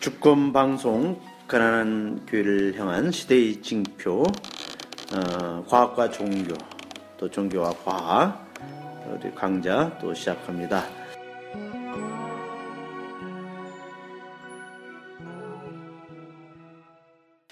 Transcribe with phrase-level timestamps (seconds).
[0.00, 6.54] 주권 방송 가난한 교회를 향한 시대의 징표 어, 과학과 종교
[7.18, 8.46] 또 종교와 과학
[9.08, 10.84] 우리 강좌 또 시작합니다.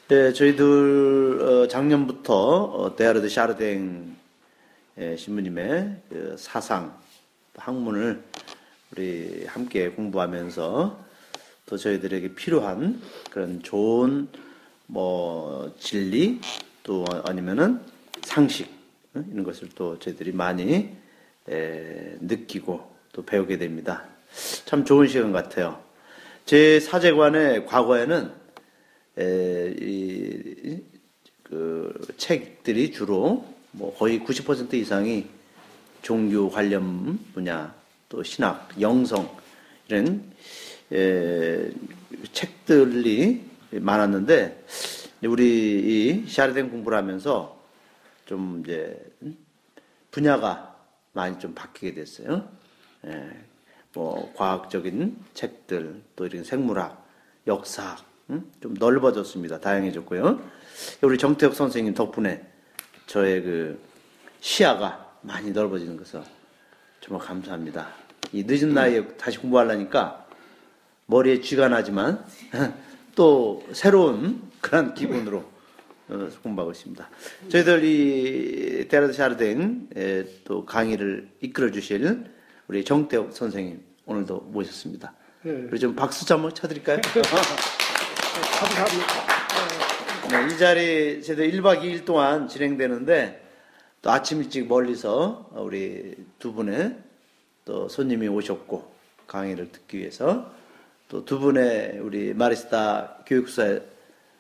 [0.09, 4.15] 네, 저희들 어, 작년부터 어, 데아르드 샤르댕
[4.99, 6.97] 예, 신부님의 그 사상
[7.57, 8.23] 학문을
[8.93, 11.05] 우리 함께 공부하면서
[11.67, 13.01] 또 저희들에게 필요한
[13.31, 14.29] 그런 좋은
[14.87, 16.41] 뭐 진리
[16.83, 17.81] 또 아니면은
[18.23, 18.71] 상식
[19.15, 20.91] 이런 것을 또 저희들이 많이
[21.49, 24.05] 에, 느끼고 또 배우게 됩니다.
[24.65, 25.83] 참 좋은 시간 같아요.
[26.45, 28.33] 제 사제관의 과거에는
[29.19, 30.83] 에, 이,
[31.43, 35.27] 그 책들이 주로 뭐 거의 90% 이상이
[36.03, 37.75] 종교 관련 분야
[38.09, 39.35] 또 신학, 영성
[39.89, 40.23] 이런
[40.95, 41.71] 에,
[42.33, 44.65] 책들이 많았는데
[45.25, 47.61] 우리 이 샤르덴 공부를 하면서
[48.27, 48.99] 좀 이제
[50.11, 50.77] 분야가
[51.13, 52.49] 많이 좀 바뀌게 됐어요.
[53.07, 53.31] 예,
[53.93, 57.07] 뭐 과학적인 책들 또 이런 생물학,
[57.47, 58.51] 역사학 음?
[58.61, 59.61] 좀 넓어졌습니다.
[59.61, 60.41] 다양해졌고요.
[61.03, 62.45] 우리 정태혁 선생님 덕분에
[63.07, 63.81] 저의 그
[64.41, 66.23] 시야가 많이 넓어지는 것을
[67.01, 67.89] 정말 감사합니다.
[68.33, 70.24] 이 늦은 나이에 다시 공부하려니까
[71.07, 72.25] 머리에 쥐가 나지만
[73.15, 75.45] 또 새로운 그런 기분으로
[76.09, 77.09] 어, 공부하고 있습니다.
[77.49, 79.89] 저희들 이 데라드 샤르댕
[80.45, 82.25] 또 강의를 이끌어 주실
[82.69, 85.15] 우리 정태욱 선생님 오늘도 모셨습니다.
[85.43, 85.53] 네.
[85.71, 87.01] 우리 좀 박수 좀 한번 쳐드릴까요?
[88.59, 89.35] 감사합니다.
[90.31, 93.43] 네, 이 자리 저희들 1박 2일 동안 진행되는데
[94.03, 96.99] 또 아침 일찍 멀리서 우리 두 분의
[97.65, 98.93] 또 손님이 오셨고
[99.27, 100.53] 강의를 듣기 위해서
[101.09, 103.79] 또 두 분의 우리 마리스타 교육사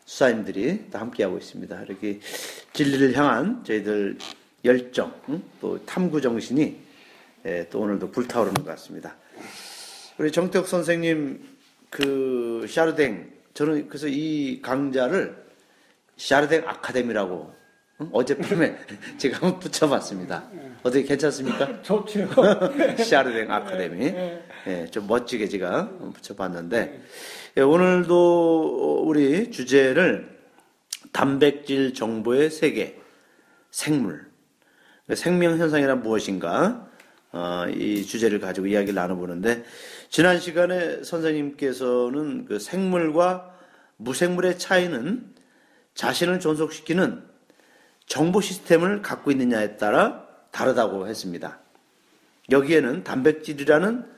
[0.07, 1.83] 수사님들이 또 함께하고 있습니다.
[1.83, 2.21] 이렇게
[2.73, 4.19] 진리를 향한 저희들
[4.65, 5.13] 열정,
[5.61, 6.77] 또 탐구 정신이
[7.47, 9.15] 예, 또 오늘도 불타오르는 것 같습니다.
[10.19, 11.43] 우리 정태욱 선생님
[11.91, 15.37] 그 샤르댕 저는 그래서 이 강좌를
[16.17, 17.53] 샤르댕 아카데미라고
[18.13, 18.77] 어젯밤에
[19.19, 20.51] 제가 한번 붙여봤습니다.
[20.83, 21.81] 어떻게 괜찮습니까?
[21.83, 22.29] 좋죠.
[23.05, 24.13] 샤르댕 아카데미.
[24.67, 27.03] 예, 좀 멋지게 제가 붙여봤는데,
[27.59, 30.39] 예, 오늘도 우리 주제를
[31.13, 32.99] 단백질 정보의 세계,
[33.71, 34.27] 생물,
[35.15, 36.89] 생명 현상이란 무엇인가,
[37.33, 39.65] 어, 이 주제를 가지고 이야기를 나눠보는데,
[40.09, 43.55] 지난 시간에 선생님께서는 그 생물과
[43.99, 45.35] 무생물의 차이는
[45.95, 47.23] 자신을 존속시키는
[48.07, 51.59] 정보 시스템을 갖고 있느냐에 따라 다르다고 했습니다.
[52.51, 54.14] 여기에는 단백질이라는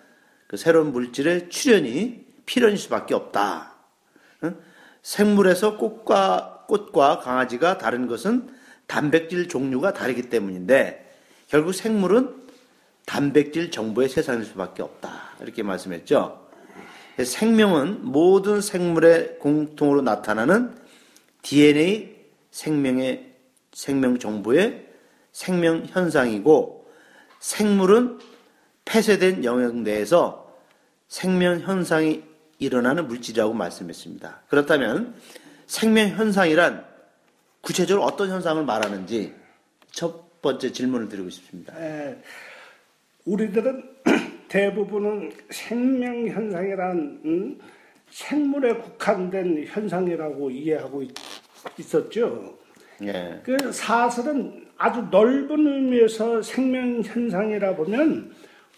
[0.46, 3.74] 그 새로운 물질의 출현이 필연일 수밖에 없다.
[5.02, 8.48] 생물에서 꽃과, 꽃과 강아지가 다른 것은
[8.86, 11.14] 단백질 종류가 다르기 때문인데
[11.48, 12.46] 결국 생물은
[13.04, 15.36] 단백질 정보의 세상일 수밖에 없다.
[15.40, 16.46] 이렇게 말씀했죠.
[17.24, 20.76] 생명은 모든 생물의 공통으로 나타나는
[21.42, 22.14] DNA
[22.50, 23.32] 생명의
[23.72, 24.86] 생명 정보의
[25.32, 26.90] 생명 현상이고
[27.38, 28.18] 생물은
[28.86, 30.56] 폐쇄된 영역 내에서
[31.08, 32.22] 생명 현상이
[32.58, 34.42] 일어나는 물질이라고 말씀했습니다.
[34.48, 35.14] 그렇다면
[35.66, 36.84] 생명 현상이란
[37.60, 39.34] 구체적으로 어떤 현상을 말하는지
[39.91, 41.75] 첫 번째 질문을 드리고 싶습니다.
[41.78, 42.16] 에,
[43.25, 43.82] 우리들은
[44.48, 47.58] 대부분은 생명 현상이란 음,
[48.10, 51.10] 생물에 국한된 현상이라고 이해하고 있,
[51.94, 52.56] 었죠
[53.02, 53.41] 예.
[53.42, 58.32] 그 사설은 아주 넓은 의미에서 생명 현상이라 보면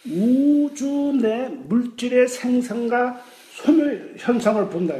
[0.06, 3.20] 우주 내 물질의 생성과
[3.54, 4.94] 소멸 현상을 본다.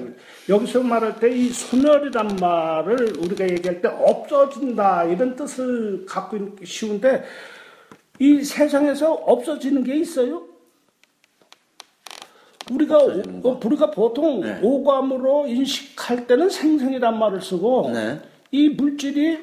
[0.48, 7.24] 여기서 말할 때 이 소멸이란 말을 우리가 얘기할 때 없어진다 이런 뜻을 갖고 있기 쉬운데
[8.18, 10.42] 이 세상에서 없어지는 게 있어요?
[12.72, 14.58] 우리가 오, 우리가 보통 네.
[14.62, 18.20] 오감으로 인식할 때는 생성이란 말을 쓰고 네.
[18.50, 19.38] 이 물질이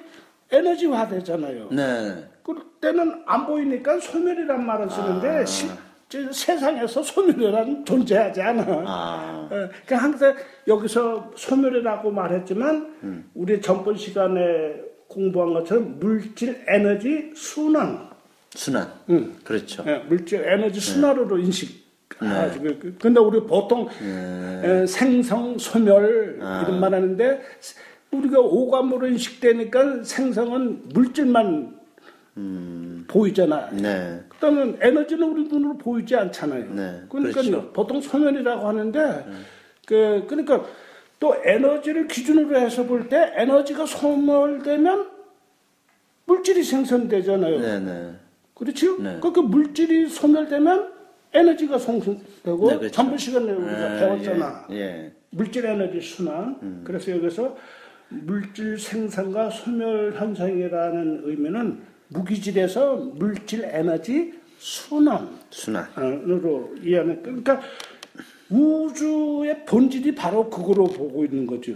[0.51, 1.69] 에너지화 되잖아요.
[1.71, 2.25] 네.
[2.45, 5.45] 그때는 안 보이니까 소멸이란 말을 쓰는데 아.
[5.45, 8.63] 실제 세상에서 소멸이란 존재하지 않아.
[8.85, 9.49] 아.
[9.51, 9.55] 예,
[9.85, 10.35] 그러니까 항상
[10.67, 13.29] 여기서 소멸이라고 말했지만 음.
[13.33, 14.75] 우리 전번 시간에
[15.07, 18.09] 공부한 것처럼 물질 에너지 순환.
[18.51, 18.87] 순환.
[19.09, 19.35] 응.
[19.43, 19.83] 그렇죠.
[19.87, 20.85] 예, 물질 에너지 네.
[20.85, 21.83] 순환으로 인식.
[22.21, 22.51] 네.
[22.61, 24.85] 그, 그, 근데 우리 보통 네.
[24.85, 26.63] 생성, 소멸 아.
[26.63, 27.41] 이런 말 하는데
[28.11, 31.84] 우리가 오감으로 인식되니까 생성은 물질만
[32.37, 33.05] 음.
[33.07, 33.69] 보이잖아.
[33.71, 34.21] 네.
[34.29, 36.73] 그다음에 에너지는 우리 눈으로 보이지 않잖아요.
[36.73, 37.01] 네.
[37.09, 37.71] 그러니까 그렇죠.
[37.71, 39.25] 보통 소멸이라고 하는데 네.
[39.87, 40.65] 그 그러니까
[41.19, 45.09] 또 에너지를 기준으로 해서 볼 때 에너지가 소멸되면
[46.25, 47.59] 물질이 생성되잖아요.
[47.59, 48.13] 네네.
[48.53, 49.01] 그렇죠?
[49.01, 49.17] 네.
[49.21, 50.93] 그러니까 물질이 소멸되면
[51.33, 52.91] 에너지가 생성되고 네, 그렇죠.
[52.91, 54.65] 전부 시간에 우리가 네, 배웠잖아.
[54.71, 55.11] 예, 예.
[55.29, 56.57] 물질 에너지 순환.
[56.63, 56.81] 음.
[56.85, 57.55] 그래서 여기서
[58.09, 65.29] 물질 생산과 소멸 현상이라는 의미는 무기질에서 물질 에너지 순환.
[65.49, 67.21] 순환으로 이해하는.
[67.21, 67.61] 그러니까
[68.49, 71.73] 우주의 본질이 바로 그거로 보고 있는 거죠.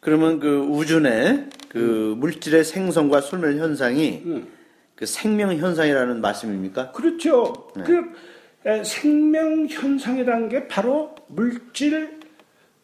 [0.00, 2.20] 그러면 그 우주 내그 음.
[2.20, 4.48] 물질의 생성과 소멸 현상이 음.
[4.94, 6.92] 그 생명 현상이라는 말씀입니까?
[6.92, 7.68] 그렇죠.
[7.76, 7.84] 네.
[7.84, 12.20] 그 생명 현상이라는 게 바로 물질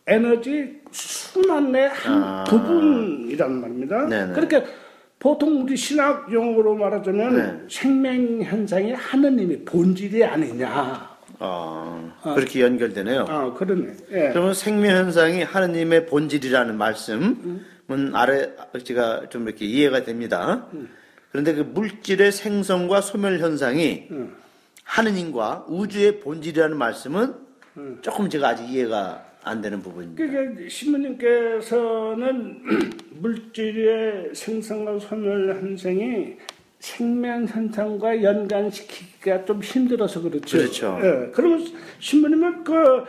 [0.07, 2.45] 에너지 순환의 한 아.
[2.45, 4.07] 부분이란 말입니다.
[4.07, 4.33] 네네.
[4.33, 4.73] 그러니까
[5.19, 7.65] 보통 우리 신학 용어로 말하자면 네.
[7.69, 11.17] 생명 현상이 하느님의 본질이 아니냐.
[11.39, 13.27] 아, 그렇게 연결되네요.
[13.29, 13.95] 아, 그러네.
[14.11, 14.29] 예.
[14.31, 18.13] 그러면 생명 현상이 하느님의 본질이라는 말씀은 음.
[18.15, 18.51] 아래
[18.85, 20.67] 제가 좀 이렇게 이해가 됩니다.
[20.75, 20.89] 음.
[21.31, 24.37] 그런데 그 물질의 생성과 소멸 현상이 음.
[24.85, 27.35] 하느님과 우주의 본질이라는 말씀은
[27.77, 27.99] 음.
[28.01, 30.27] 조금 제가 아직 이해가 안 되는 부분입니다.
[30.27, 32.63] 그러니까 신부님께서는
[33.21, 36.35] 물질의 생성과 소멸 현상이
[36.81, 40.59] 생명 현상과 연관시키기가 좀 힘들어서 그렇죠.
[40.59, 40.99] 그렇죠.
[41.01, 41.31] 예.
[41.33, 41.65] 그러면
[42.01, 43.05] 신부님은 그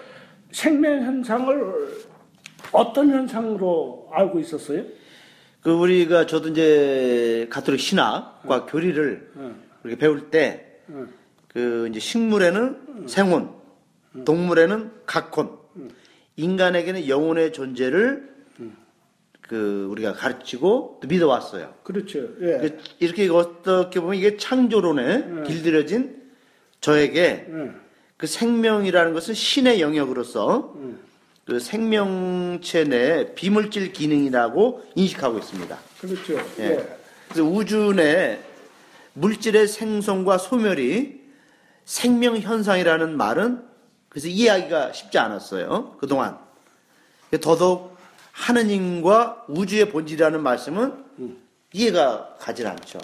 [0.51, 2.05] 생명 현상을
[2.71, 4.83] 어떤 현상으로 알고 있었어요?
[5.61, 8.65] 그 우리가 저도 이제 가톨릭 신학과 어.
[8.67, 9.55] 교리를 어.
[9.83, 11.87] 이렇게 배울 때그 어.
[11.89, 13.49] 이제 식물에는 생혼,
[14.23, 15.57] 동물에는 각혼,
[16.37, 18.37] 인간에게는 영혼의 존재를
[19.41, 21.73] 그 우리가 가르치고 또 믿어왔어요.
[21.83, 22.19] 그렇죠.
[22.41, 22.57] 예.
[22.57, 25.03] 그 이렇게 어떻게 보면 이게 창조론에
[25.39, 25.43] 예.
[25.43, 26.21] 길들여진
[26.81, 27.71] 저에게 예.
[28.17, 30.95] 그 생명이라는 것은 신의 영역으로서 예.
[31.45, 35.77] 그 생명체 내 비물질 기능이라고 인식하고 있습니다.
[36.01, 36.33] 그렇죠.
[36.59, 36.63] 예.
[36.63, 36.97] 예.
[37.29, 38.39] 그래서 우주 내
[39.13, 41.21] 물질의 생성과 소멸이
[41.85, 43.61] 생명 현상이라는 말은
[44.17, 45.95] 그래서 이해하기가 쉽지 않았어요.
[45.99, 46.39] 그동안.
[47.39, 47.95] 더더욱
[48.31, 50.91] 하느님과 우주의 본질이라는 말씀은
[51.71, 52.97] 이해가 가질 않죠.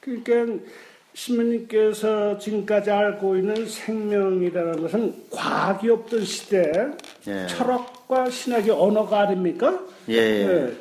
[0.00, 0.64] 그러니까
[1.14, 6.88] 신부님께서 지금까지 알고 있는 생명이라는 것은 과학이 없던 시대
[7.28, 7.46] 예.
[7.46, 9.78] 철학과 신학의 언어가 아닙니까?
[10.08, 10.14] 예.
[10.14, 10.48] 예.
[10.48, 10.76] 예.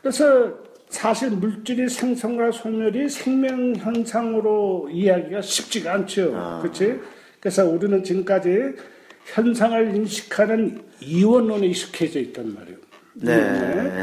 [0.00, 0.50] 그래서
[0.88, 6.32] 사실 물질의 생성과 소멸이 생명 현상으로 이해하기가 쉽지가 않죠.
[6.34, 6.60] 아.
[6.62, 7.00] 그렇지?
[7.38, 8.93] 그래서 우리는 지금까지
[9.26, 12.78] 현상을 인식하는 이원론에 익숙해져 있단 말이에요.
[13.14, 14.02] 네.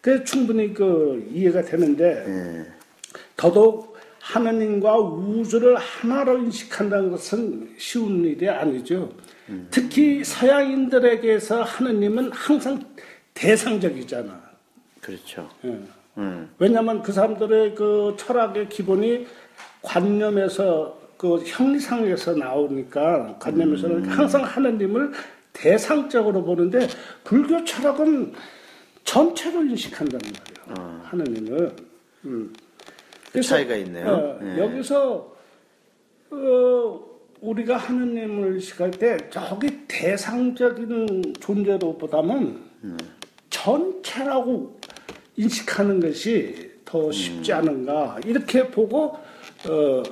[0.00, 2.66] 그 충분히 그 이해가 되는데 네.
[3.36, 9.12] 더더욱 하나님과 우주를 하나로 인식한다는 것은 쉬운 일이 아니죠.
[9.48, 9.68] 음.
[9.70, 12.82] 특히 서양인들에게서 하느님은 항상
[13.34, 14.46] 대상적이잖아.
[15.00, 15.48] 그렇죠.
[15.64, 15.78] 예.
[16.18, 16.50] 음.
[16.58, 19.26] 왜냐하면 그 사람들의 그 철학의 기본이
[19.82, 24.08] 관념에서 그 형상에서 나오니까 관념에서는 음.
[24.08, 25.12] 항상 하느님을
[25.52, 26.86] 대상적으로 보는데
[27.24, 28.32] 불교 철학은
[29.04, 30.78] 전체를 인식한다는 말이에요.
[30.78, 31.00] 어.
[31.04, 31.76] 하느님은.
[32.26, 32.52] 음.
[33.32, 34.06] 그 차이가 있네요.
[34.06, 34.58] 어, 네.
[34.58, 35.36] 여기서
[36.30, 37.00] 어,
[37.40, 42.98] 우리가 하느님을 인식할 때 저기 대상적인 존재로 보다는 음.
[43.50, 44.78] 전체라고
[45.36, 47.58] 인식하는 것이 더 쉽지 음.
[47.58, 49.18] 않은가 이렇게 보고
[49.68, 50.02] 어,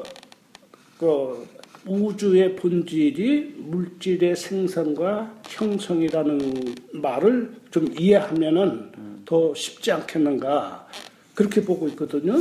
[0.98, 1.46] 그
[1.86, 9.22] 우주의 본질이 물질의 생성과 형성이라는 말을 좀 이해하면은 음.
[9.24, 10.86] 더 쉽지 않겠는가
[11.34, 12.34] 그렇게 보고 있거든요.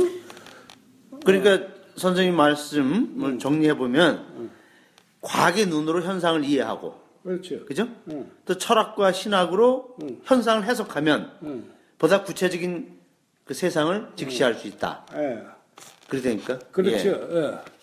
[1.24, 1.68] 그러니까 어.
[1.96, 3.38] 선생님 말씀을 음.
[3.38, 4.50] 정리해 보면 음.
[5.20, 7.64] 과학의 눈으로 현상을 이해하고 그렇죠.
[7.64, 7.88] 그죠?
[8.08, 8.30] 음.
[8.44, 10.20] 또 철학과 신학으로 음.
[10.24, 11.72] 현상을 해석하면 음.
[11.98, 12.98] 보다 구체적인
[13.44, 15.06] 그 세상을 직시할 수 있다.
[15.14, 15.42] 예.
[16.08, 17.08] 그러니까 그렇죠.
[17.08, 17.36] 예.
[17.36, 17.73] 예.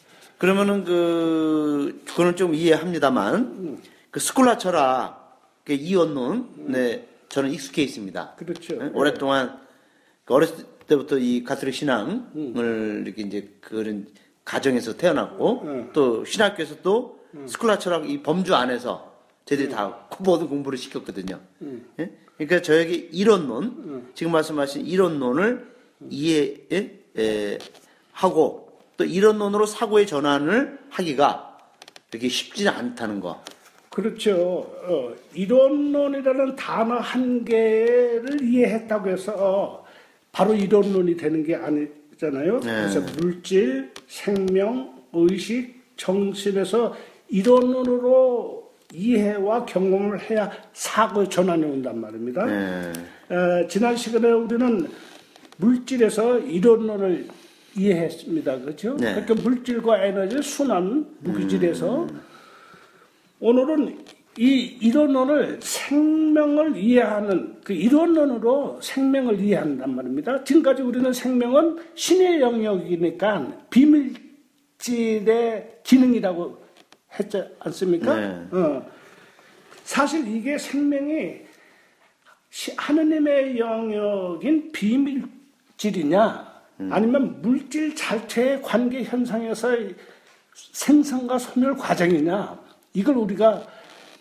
[0.42, 3.80] 그러면은 그 그거는 좀 이해합니다만
[4.10, 8.38] 그 스콜라 철학 그 이원론 네 저는 익숙해 있습니다.
[8.38, 8.76] 그렇죠.
[8.76, 8.90] 네?
[8.96, 9.60] 오랫동안
[10.26, 14.08] 그 어렸을 때부터 이 가톨릭 신앙을 이렇게 이제 그런
[14.44, 15.90] 가정에서 태어났고 네.
[15.94, 19.14] 또 신학교에서 또 스콜라 철학 이 범주 안에서
[19.46, 21.40] 저희들이 다 모든 공부를 시켰거든요.
[22.00, 22.18] 예?
[22.38, 25.72] 그러니까 저에게 이론론 지금 말씀하신 이론론을
[27.14, 27.60] 이해하고
[29.02, 31.58] 또 이런 논으로 사고의 전환을 하기가
[32.12, 33.44] 되게 쉽지는 않다는 거.
[33.90, 34.36] 그렇죠.
[34.38, 39.86] 어, 이론론이라는 단어 한 개를 이해했다고 해서 어,
[40.32, 42.60] 바로 이론론이 되는 게 아니잖아요.
[42.60, 42.76] 네.
[42.76, 46.96] 그래서 물질, 생명, 의식, 정신에서
[47.30, 52.46] 이론론으로 이해와 경험을 해야 사고 전환이 온단 말입니다.
[52.46, 52.94] 네.
[53.32, 54.88] 에, 지난 시간에 우리는
[55.58, 57.41] 물질에서 이론론을
[57.76, 58.60] 이해했습니다.
[58.60, 58.96] 그렇죠?
[58.98, 59.14] 네.
[59.14, 62.22] 그러니까 물질과 에너지 순환 무기질에서 음.
[63.40, 63.98] 오늘은
[64.38, 70.44] 이 이론론을 생명을 이해하는 그 이론론으로 생명을 이해한단 말입니다.
[70.44, 76.62] 지금까지 우리는 생명은 신의 영역이니까 비밀질의 기능이라고
[77.20, 78.16] 했지 않습니까?
[78.16, 78.48] 네.
[78.52, 78.86] 어.
[79.84, 81.42] 사실 이게 생명이
[82.78, 86.51] 하느님의 영역인 비밀질이냐 음.
[86.90, 89.96] 아니면 물질 자체의 관계 현상에서의
[90.54, 92.60] 생성과 소멸 과정이냐
[92.94, 93.66] 이걸 우리가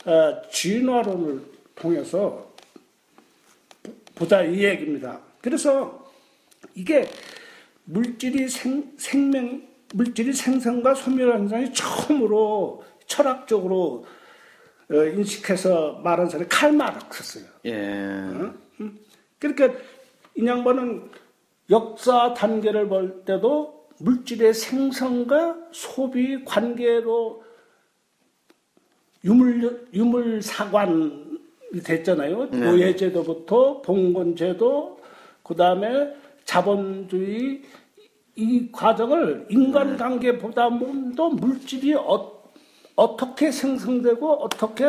[0.06, 1.42] 어, 진화론을
[1.74, 2.50] 통해서
[4.14, 5.20] 보자 이 얘기입니다.
[5.40, 6.12] 그래서
[6.74, 7.08] 이게
[7.84, 9.62] 물질이 생, 생명,
[9.94, 14.06] 물질이 생성과 소멸 현상이 처음으로 철학적으로
[14.90, 17.46] 어, 인식해서 말한 사람이 칼 마르크스예요.
[17.66, 17.72] 예.
[17.74, 18.54] 어?
[19.38, 19.80] 그러니까
[20.34, 21.10] 이 양반은
[21.70, 27.44] 역사 단계를 볼 때도 물질의 생성과 소비 관계로
[29.24, 31.30] 유물 유물 사관이
[31.84, 32.50] 됐잖아요.
[32.50, 32.58] 네.
[32.58, 34.98] 노예제도부터 봉건제도
[35.42, 37.62] 그 다음에 자본주의
[38.36, 42.42] 이 과정을 인간관계보다도 물질이 어,
[42.96, 44.84] 어떻게 생성되고 어떻게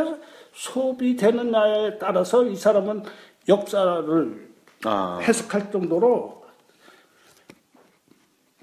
[0.54, 3.04] 소비되느냐에 따라서 이 사람은
[3.48, 4.52] 역사를
[4.86, 5.20] 아.
[5.22, 6.41] 해석할 정도로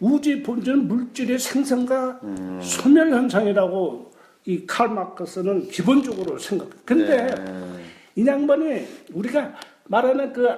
[0.01, 2.61] 우주 본질은 물질의 생성과 음.
[2.63, 4.13] 소멸 현상이라고
[4.47, 6.71] 이 칼마크스는 기본적으로 생각.
[6.85, 7.85] 근데 네.
[8.17, 10.49] 이 양반이 우리가 말하는 그,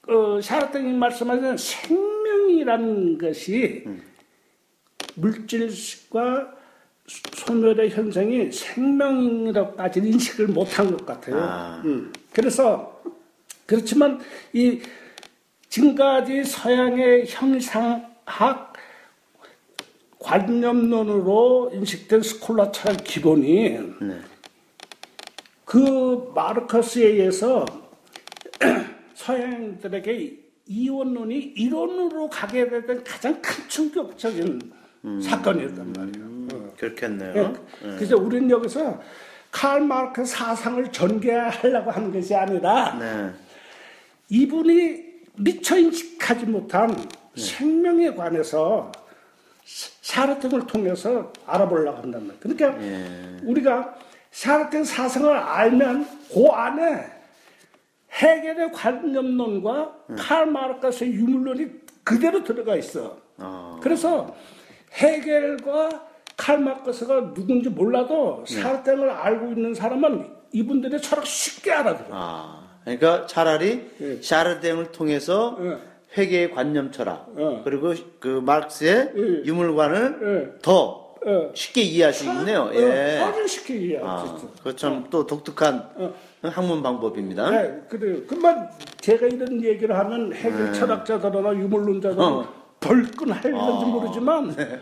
[0.00, 4.02] 그 샤르탱이 말씀하신 생명이라는 것이 음.
[5.14, 6.54] 물질과
[7.06, 11.40] 소멸의 현상이 생명이라고까지 인식을 못한 것 같아요.
[11.40, 11.82] 아.
[11.84, 12.12] 음.
[12.32, 13.02] 그래서
[13.66, 14.20] 그렇지만
[14.52, 14.80] 이
[15.68, 18.74] 지금까지 서양의 형상 학
[20.18, 24.20] 관념론으로 인식된 스콜라 철 기본이 네.
[25.64, 27.64] 그 마르커스에 의해서
[29.14, 34.72] 서양인들에게 이원론이 이론으로 가게 되던 가장 큰 충격적인
[35.04, 35.20] 음.
[35.20, 36.26] 사건이었단 말이에요.
[36.26, 36.74] 음, 어.
[36.76, 37.32] 그렇겠네요.
[37.32, 37.42] 네.
[37.82, 37.96] 네.
[37.96, 39.00] 그래서 우리는 여기서
[39.50, 43.30] 칼 마르크 사상을 전개하려고 하는 것이 아니라 네.
[44.28, 47.02] 이분이 미처 인식하지 못한 네.
[47.38, 48.92] 생명에 관해서
[50.02, 52.40] 샤르탱을 통해서 알아보려고 한단 말이에요.
[52.40, 53.40] 그러니까 예.
[53.44, 53.94] 우리가
[54.30, 57.06] 샤르탱 사상을 알면 그 안에
[58.12, 60.16] 해결의 관념론과 음.
[60.18, 61.66] 칼 마르크스의 유물론이
[62.02, 63.18] 그대로 들어가 있어.
[63.36, 63.78] 어.
[63.82, 64.34] 그래서
[64.94, 68.62] 해결과 칼 마르크스가 누군지 몰라도 네.
[68.62, 72.08] 샤르탱을 알고 있는 사람은 이분들의 철학 쉽게 알아들어.
[72.12, 72.68] 아.
[72.84, 74.22] 그러니까 차라리 예.
[74.22, 75.78] 샤르탱을 통해서 예.
[76.16, 77.60] 회계의 관념 철학 어.
[77.64, 79.22] 그리고 그 마르크스의 예.
[79.44, 80.18] 유물관을
[80.54, 80.58] 예.
[80.62, 81.50] 더 예.
[81.54, 82.70] 쉽게 이해할 수 있네요.
[82.74, 83.18] 예.
[83.18, 84.50] 아주 쉽게 이해할 수 아, 있어.
[84.62, 86.14] 그참 또 독특한 어.
[86.42, 87.50] 학문 방법입니다.
[87.50, 88.24] 네, 그래요.
[88.26, 90.72] 그만 제가 이런 얘기를 하면 해결 네.
[90.72, 92.48] 철학자들이나 유물론자들은 어.
[92.80, 93.86] 벌끈 할는지 아.
[93.86, 94.80] 모르지만 네.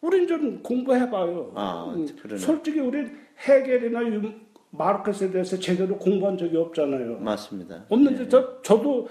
[0.00, 1.52] 우린 좀 공부해봐요.
[1.54, 2.06] 아, 음,
[2.36, 4.30] 솔직히 우린 해결이나 유,
[4.70, 7.18] 마르크스에 대해서 제대로 공부한 적이 없잖아요.
[7.20, 7.84] 맞습니다.
[7.88, 8.28] 없는데 네.
[8.28, 9.08] 저, 저도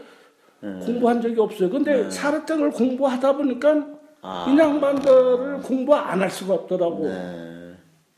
[0.65, 0.86] 네.
[0.86, 1.69] 공부한 적이 없어요.
[1.69, 2.10] 근데 네.
[2.10, 3.86] 사르탱을 공부하다 보니까
[4.22, 4.45] 아.
[4.50, 7.07] 이 양반들을 공부 안 할 수가 없더라고.
[7.07, 7.74] 네.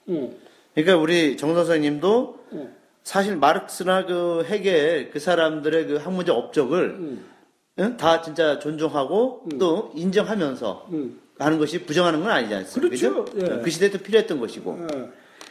[0.09, 0.35] 응.
[0.73, 2.69] 그러니까 우리 정 선생님도 응.
[3.03, 7.19] 사실 마르크스나 그 헤겔 그 사람들의 그 학문적 업적을
[7.79, 7.97] 응.
[7.97, 10.87] 다 진짜 존중하고 또 인정하면서
[11.37, 12.95] 하는 것이 부정하는 건 아니지 않습니까?
[12.97, 13.25] 그렇죠.
[13.35, 13.61] 예.
[13.61, 14.87] 그 시대에 도 필요했던 것이고.
[14.95, 15.09] 예.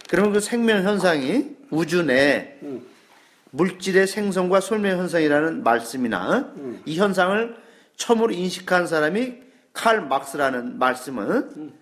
[0.08, 2.58] 그러면 그 생명 현상이 우주 내에
[3.50, 6.82] 물질의 생성과 소멸 현상이라는 말씀이나 음.
[6.84, 7.56] 이 현상을
[7.96, 9.34] 처음으로 인식한 사람이
[9.72, 11.72] 칼 막스라는 말씀은 음.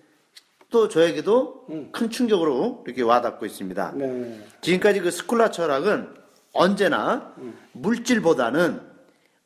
[0.69, 1.89] 또 저에게도 음.
[1.91, 3.93] 큰 충격으로 이렇게 와닿고 있습니다.
[3.95, 4.45] 네.
[4.61, 6.09] 지금까지 그 스콜라 철학은
[6.53, 7.57] 언제나 음.
[7.73, 8.81] 물질보다는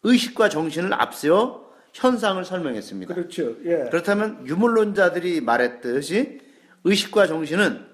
[0.04, 3.14] 의식과 정신을 앞세워 현상을 설명했습니다.
[3.14, 3.56] 그렇죠.
[3.66, 3.88] 예.
[3.90, 6.40] 그렇다면 유물론자들이 말했듯이
[6.84, 7.86] 의식과 정신은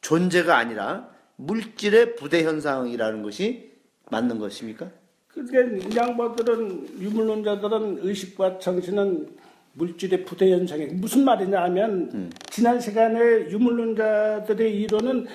[0.00, 3.71] 존재가 아니라 물질의 부대 현상이라는 것이
[4.12, 4.90] 맞는 것입니까?
[5.28, 9.34] 그러니까 양반들은 유물론자들은 의식과 정신은
[9.72, 12.30] 물질의 부대 현상이 무슨 말이냐 하면 음.
[12.50, 13.18] 지난 시간에
[13.50, 15.26] 유물론자들의 이론은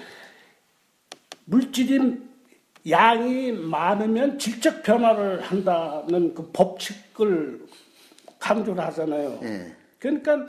[1.46, 2.18] 물질이
[2.90, 7.66] 양이 많으면 질적 변화를 한다는 그 법칙을
[8.38, 9.40] 강조를 하잖아요.
[9.42, 9.74] 네.
[9.98, 10.46] 그러니까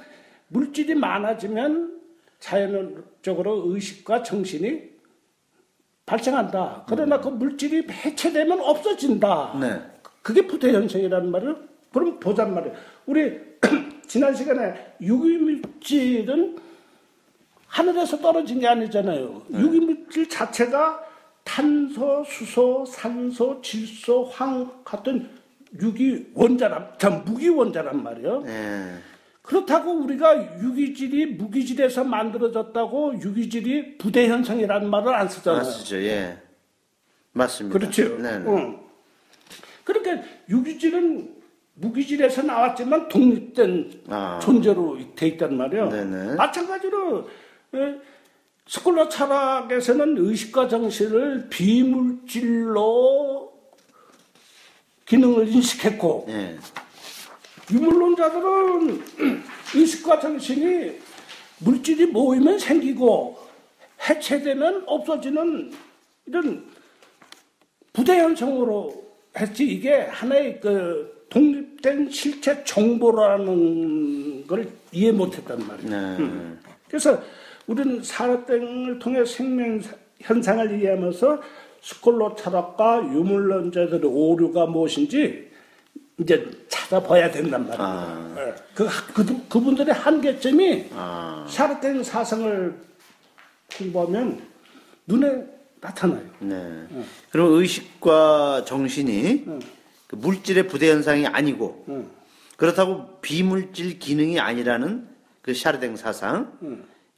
[0.49, 1.99] 물질이 많아지면
[2.39, 4.98] 자연적으로 의식과 정신이
[6.09, 6.85] 발생한다.
[6.89, 9.59] 그러나 그 물질이 해체되면 없어진다.
[9.61, 9.83] 네.
[10.23, 11.57] 그게 부대 현상이라는 말을
[11.93, 12.75] 그럼 보잔 말이에요.
[13.07, 13.39] 우리
[14.09, 16.57] 지난 시간에 유기물질은
[17.67, 19.43] 하늘에서 떨어진 게 아니잖아요.
[19.49, 19.61] 네.
[19.61, 21.05] 유기물질 자체가
[21.45, 25.29] 탄소, 수소, 산소, 질소, 황 같은
[25.81, 28.41] 유기 원자란, 참 무기 원자란 말이에요.
[28.41, 28.95] 네.
[29.49, 35.61] 그렇다고 우리가 유기질이 무기질에서 만들어졌다고 유기질이 부대 현상이라는 말을 안 쓰잖아요.
[35.61, 36.37] 안 쓰죠, 예.
[37.33, 37.79] 맞습니다.
[37.79, 38.19] 그렇죠.
[38.19, 38.29] 네.
[38.47, 38.79] 응.
[39.85, 41.35] 그러니까 유기질은
[41.77, 44.39] 무기질에서 나왔지만 독립된 아.
[44.43, 45.89] 존재로 돼 있단 말이에요.
[45.89, 46.35] 네네.
[46.35, 47.27] 마찬가지로
[47.75, 47.99] 예,
[48.67, 52.79] 스콜라 철학에서는 의식과 정신을 비물질로
[55.07, 56.59] 기능을 인식했고 네.
[57.71, 59.03] 유물론자들은
[59.75, 60.93] 의식과 정신이
[61.61, 63.39] 물질이 모이면 생기고
[64.09, 65.73] 해체되면 없어지는
[66.27, 66.65] 이런
[67.93, 69.05] 부대 현상으로
[69.39, 75.91] 했지 이게 하나의 그 독립된 실체 정보라는 걸 이해 못했단 말이에요.
[75.91, 76.17] 네.
[76.23, 76.61] 음.
[76.87, 77.23] 그래서
[77.67, 79.81] 우리는 산업등을 통해 생명
[80.21, 81.43] 현상을 이해하면서
[81.83, 85.49] 스콜로 철학과 유물론자들의 오류가 무엇인지
[86.19, 86.51] 이제
[86.89, 87.87] 찾아봐야 된단 말이에요.
[87.87, 88.33] 아.
[88.35, 88.55] 네.
[88.75, 91.47] 그, 그, 그분들의 한계점이 아.
[91.49, 92.75] 샤르텐 사상을
[93.77, 94.41] 공부하면
[95.07, 95.45] 눈에
[95.81, 96.23] 나타나요.
[96.41, 96.87] 네.
[96.91, 97.05] 네.
[97.31, 99.59] 그럼 의식과 정신이 네.
[100.07, 102.05] 그 물질의 부대 현상이 아니고 네.
[102.57, 105.07] 그렇다고 비물질 기능이 아니라는
[105.43, 106.59] 그 샤르댕 사상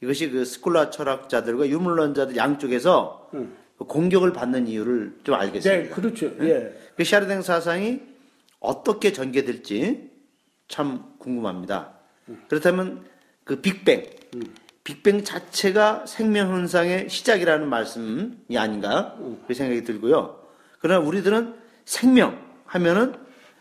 [0.01, 3.29] 이것이 그 스콜라 철학자들과 유물론자들 양쪽에서
[3.77, 5.83] 공격을 받는 이유를 좀 알겠습니다.
[5.83, 6.27] 네, 그렇죠.
[6.41, 6.71] 예.
[6.95, 8.10] 그 샤르댕 사상이
[8.61, 10.09] 어떻게 전개될지
[10.69, 11.97] 참 궁금합니다.
[12.47, 13.03] 그렇다면
[13.43, 14.05] 그 빅뱅,
[14.85, 20.39] 빅뱅 자체가 생명 현상의 시작이라는 말씀이 아닌가 그 생각이 들고요.
[20.79, 23.15] 그러나 우리들은 생명 하면은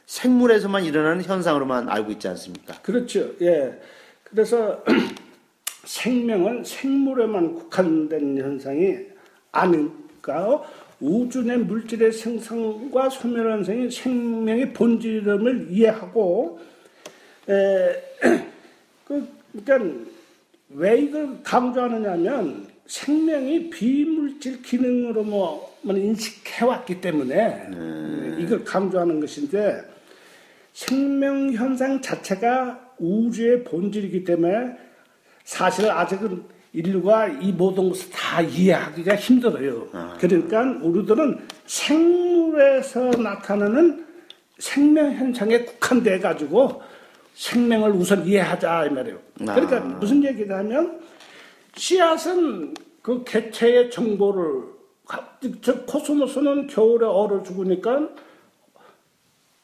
[0.06, 2.74] 생물에서만 일어나는 현상으로만 알고 있지 않습니까?
[2.82, 3.30] 그렇죠.
[3.40, 3.80] 예.
[4.24, 4.84] 그래서
[5.84, 8.96] 생명은 생물에만 국한된 현상이
[9.52, 10.64] 아닐까요?
[11.00, 16.60] 우주 내 물질의 생성과 소멸 현상이 생명의 본질음을 이해하고
[17.48, 18.02] 에,
[19.04, 19.26] 그,
[19.64, 20.06] 그러니까
[20.70, 28.36] 왜 이걸 강조하느냐면 생명이 비물질 기능으로만 인식해왔기 때문에 네.
[28.40, 29.82] 이걸 강조하는 것인데
[30.72, 34.76] 생명 현상 자체가 우주의 본질이기 때문에
[35.44, 39.88] 사실 아직은 인류가 이 모든 것을 다 이해하기가 힘들어요.
[39.92, 40.16] 아.
[40.20, 44.06] 그러니까 우리들은 생물에서 나타나는
[44.58, 46.82] 생명 현상에 국한돼 가지고
[47.34, 49.18] 생명을 우선 이해하자 이 말이에요.
[49.48, 49.54] 아.
[49.54, 51.00] 그러니까 무슨 얘기냐면
[51.76, 54.62] 씨앗은 그 개체의 정보를
[55.62, 58.08] 저 코스모스는 겨울에 얼어 죽으니까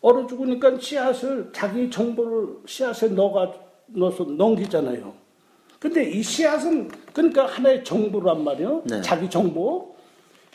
[0.00, 3.54] 얼어 죽으니까 씨앗을 자기 정보를 씨앗에 넣어
[3.88, 5.25] 넣어서 넘기잖아요.
[5.78, 8.82] 근데 이 씨앗은 그러니까 하나의 정보란 말이에요.
[8.86, 9.00] 네.
[9.02, 9.94] 자기 정보.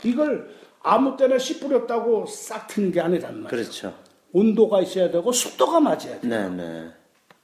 [0.04, 0.50] 이걸
[0.82, 3.48] 아무 때나 씨 뿌렸다고 싹 트는 게 아니란 말이에요.
[3.48, 3.94] 그렇죠.
[4.34, 6.22] 온도가 있어야 되고 습도가 맞아야 돼요.
[6.24, 6.90] 네, 네.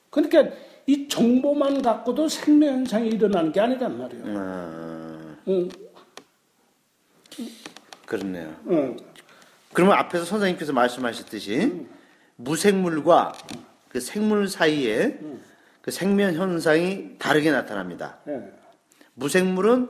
[0.10, 0.56] 그러니까
[0.88, 4.24] 이 정보만 갖고도 생명 현상이 일어나는 게 아니란 말이에요.
[4.28, 5.36] 아...
[5.50, 5.70] 응.
[8.06, 8.56] 그렇네요.
[8.70, 8.98] 응.
[9.74, 11.88] 그러면 앞에서 선생님께서 말씀하셨듯이 응.
[12.38, 13.34] 무생물과
[13.90, 15.20] 그 생물 사이에
[15.88, 18.20] 그 생명 현상이 다르게 나타납니다.
[18.26, 18.52] 네.
[19.14, 19.90] 무생물은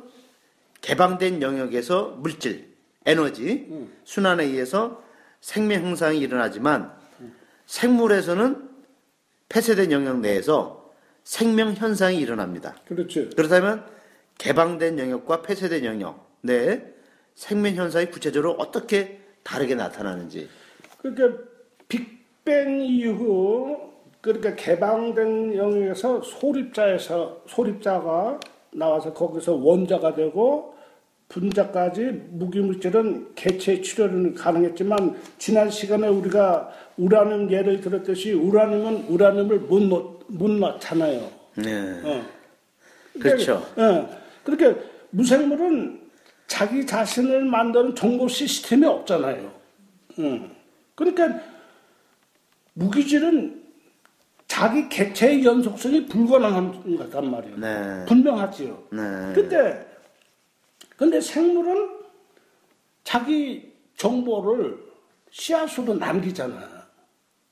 [0.82, 2.76] 개방된 영역에서 물질,
[3.08, 3.92] 에너지, 음.
[4.04, 5.04] 순환에 의해서
[5.42, 7.36] 생명 현상이 일어나지만 음.
[7.66, 8.70] 생물에서는
[9.50, 12.76] 폐쇄된 영역 내에서 생명 현상이 일어납니다.
[12.88, 13.28] 그렇죠.
[13.32, 13.84] 그렇다면
[14.38, 16.84] 개방된 영역과 폐쇄된 영역 내에
[17.34, 20.48] 생명 현상이 구체적으로 어떻게 다르게 나타나는지.
[21.00, 21.42] 그러니까
[21.88, 23.97] 빅뱅 이후
[24.28, 28.40] 그러니까 개방된 영역에서 소립자에서 소립자가
[28.72, 30.76] 나와서 거기서 원자가 되고
[31.30, 40.20] 분자까지 무기물질은 개체 치료는 가능했지만 지난 시간에 우리가 우라늄 예를 들었듯이 우라늄은 우라늄을 못, 넣,
[40.28, 41.30] 못 넣잖아요.
[41.56, 42.02] 네.
[42.04, 42.26] 어.
[43.20, 43.66] 그렇죠.
[43.78, 44.10] 어.
[44.44, 44.76] 그렇게
[45.12, 46.02] 무생물은
[46.48, 49.52] 자기 자신을 만드는 정보 시스템이 없잖아요.
[50.20, 50.50] 어.
[50.96, 51.42] 그러니까
[52.74, 53.67] 무기질은
[54.58, 57.58] 자기 객체의 연속성이 불가능한 거단 말이에요.
[57.58, 58.06] 네.
[58.08, 58.84] 분명하지요.
[58.90, 59.00] 네.
[59.36, 59.88] 근데,
[60.96, 61.92] 근데 생물은
[63.04, 64.84] 자기 정보를
[65.30, 66.88] 씨앗으로 남기잖아.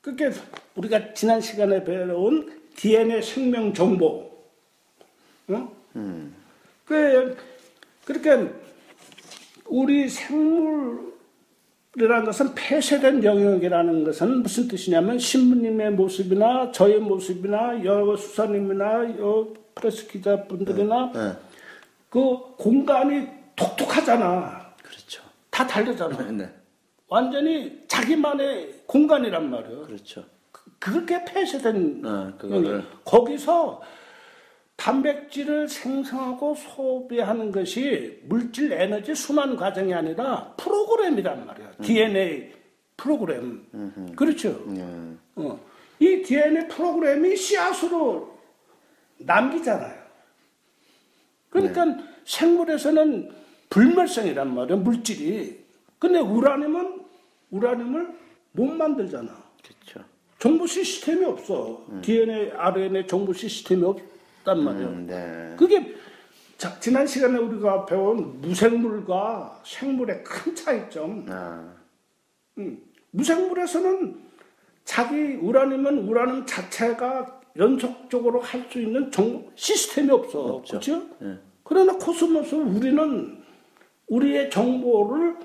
[0.02, 0.32] 그게
[0.74, 4.32] 우리가 지난 시간에 배워온 DNA 생명 정보.
[5.52, 5.70] 응?
[5.96, 6.36] 음.
[6.86, 7.38] 그,
[8.04, 8.52] 그렇게
[9.68, 11.14] 우리 생물
[11.98, 20.08] 이라는 것은 폐쇄된 영역이라는 것은 무슨 뜻이냐면 신부님의 모습이나 저의 모습이나 여 수사님이나 여 프레스
[20.08, 21.34] 기자 분들이나 네, 네.
[22.10, 22.20] 그
[22.58, 24.74] 공간이 독특하잖아.
[24.82, 25.24] 그렇죠.
[25.50, 26.18] 다 다르잖아.
[26.18, 26.50] 네, 네.
[27.08, 29.84] 완전히 자기만의 공간이란 말이에요.
[29.84, 30.24] 그렇죠.
[30.52, 33.82] 그, 렇게 폐쇄된 아, 그거를 거기서
[34.76, 41.72] 단백질을 생성하고 소비하는 것이 물질 에너지 순환 과정이 아니라 프로그램이란 말이야.
[41.80, 41.84] 음.
[41.84, 42.54] DNA
[42.98, 43.66] 프로그램.
[43.74, 44.16] 음흠.
[44.16, 44.50] 그렇죠.
[44.68, 45.20] 음.
[45.36, 45.60] 어.
[46.00, 48.36] 이 DNA 프로그램이 씨앗으로
[49.18, 50.06] 남기잖아요.
[51.50, 52.04] 그러니까 네.
[52.26, 53.32] 생물에서는
[53.70, 55.64] 불멸성이란 말이야, 물질이.
[56.00, 57.02] 근데 우라늄은
[57.52, 58.14] 우라늄을
[58.52, 59.44] 못 만들잖아.
[59.64, 60.06] 그렇죠.
[60.38, 61.86] 정보 시스템이 없어.
[61.90, 62.02] 음.
[62.02, 64.00] DNA, RNA 정보 시스템이 없
[64.46, 64.88] 단 말이야.
[64.88, 65.56] 음, 네.
[65.58, 65.96] 그게
[66.58, 71.26] 자, 지난 시간에 우리가 배운 무생물과 생물의 큰 차이점.
[71.30, 71.74] 아.
[72.60, 72.80] 음,
[73.12, 74.24] 무생물에서는
[74.86, 80.62] 자기 우라늄은 우라늄 자체가 연속적으로 할 수 있는 정보 시스템이 없어.
[80.68, 81.02] 그렇죠?
[81.20, 81.38] 네.
[81.64, 83.42] 그러나 코스모스 우리는
[84.08, 85.38] 우리의 정보를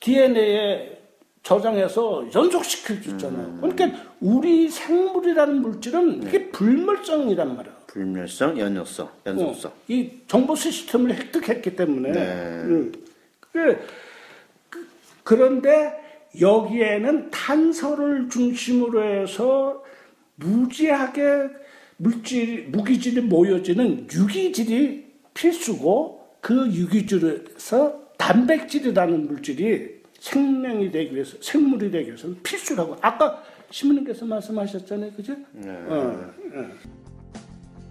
[0.00, 0.98] DNA에
[1.42, 3.46] 저장해서 연속시킬 수 있잖아요.
[3.46, 3.60] 음.
[3.60, 6.50] 그러니까 우리 생물이라는 물질은 이게 네.
[6.50, 7.79] 불멸성이란 말이야.
[7.90, 9.70] 불멸성, 연속성, 연속성.
[9.70, 12.12] 어, 이 정보 시스템을 획득했기 때문에.
[12.12, 12.20] 네.
[12.64, 12.92] 음.
[13.52, 13.78] 그,
[14.68, 14.86] 그,
[15.24, 15.92] 그런데
[16.40, 19.82] 여기에는 탄소를 중심으로 해서
[20.36, 21.48] 무지하게
[21.96, 32.40] 물질, 무기질이 모여지는 유기질이 필수고 그 유기질에서 단백질이라는 물질이 생명이 되기 위해서, 생물이 되기 위해서는
[32.42, 32.96] 필수라고.
[33.00, 35.12] 아까 신부님께서 말씀하셨잖아요.
[35.12, 35.34] 그죠?
[35.52, 35.70] 네.
[35.70, 36.66] 어, 네.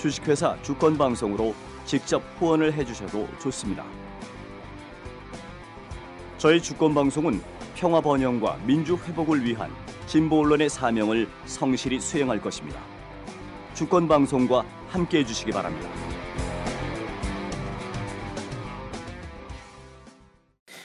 [0.00, 3.84] 주식회사 주권방송으로 직접 후원을 해주셔도 좋습니다.
[6.38, 7.42] 저희 주권방송은
[7.74, 9.70] 평화 번영과 민주 회복을 위한
[10.06, 12.80] 진보 언론의 사명을 성실히 수행할 것입니다.
[13.74, 15.90] 주권방송과 함께해 주시기 바랍니다.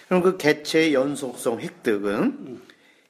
[0.10, 2.62] 그럼 그 개체의 연속성 획득은 음.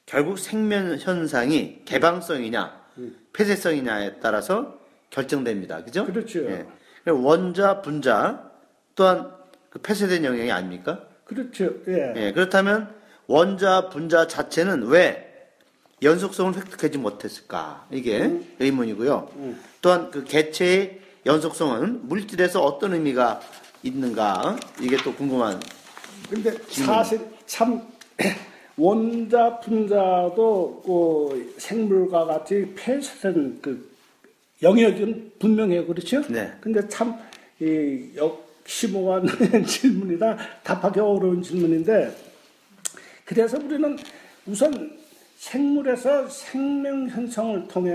[0.06, 3.16] 결국 생명 현상이 개방성이냐 음.
[3.32, 4.85] 폐쇄성이냐에 따라서
[5.16, 5.82] 결정됩니다.
[5.82, 6.04] 그죠?
[6.04, 6.40] 그렇죠.
[6.44, 6.66] 예.
[7.10, 8.50] 원자, 분자
[8.94, 9.32] 또한
[9.70, 11.06] 그 폐쇄된 영역이 아닙니까?
[11.24, 11.72] 그렇죠.
[11.88, 12.12] 예.
[12.16, 12.32] 예.
[12.32, 12.94] 그렇다면
[13.26, 15.22] 원자, 분자 자체는 왜
[16.02, 17.86] 연속성을 획득하지 못했을까?
[17.90, 18.46] 이게 음.
[18.58, 19.30] 의문이고요.
[19.36, 19.60] 음.
[19.80, 23.40] 또한 그 개체의 연속성은 물질에서 어떤 의미가
[23.82, 24.56] 있는가?
[24.80, 25.58] 이게 또 궁금한.
[26.28, 27.82] 근데 사실 참
[28.76, 33.95] 원자, 분자도 그 생물과 같이 폐쇄된 그
[34.62, 35.86] 영역은 분명해요.
[35.86, 36.22] 그렇죠?
[36.28, 36.52] 네.
[36.60, 37.18] 근데 참,
[37.60, 38.10] 이,
[38.64, 39.26] 심오한
[39.66, 40.36] 질문이다.
[40.62, 42.10] 답하기 어려운 질문인데,
[43.24, 43.96] 그래서 우리는
[44.46, 44.98] 우선
[45.36, 47.92] 생물에서 생명 현상을 통해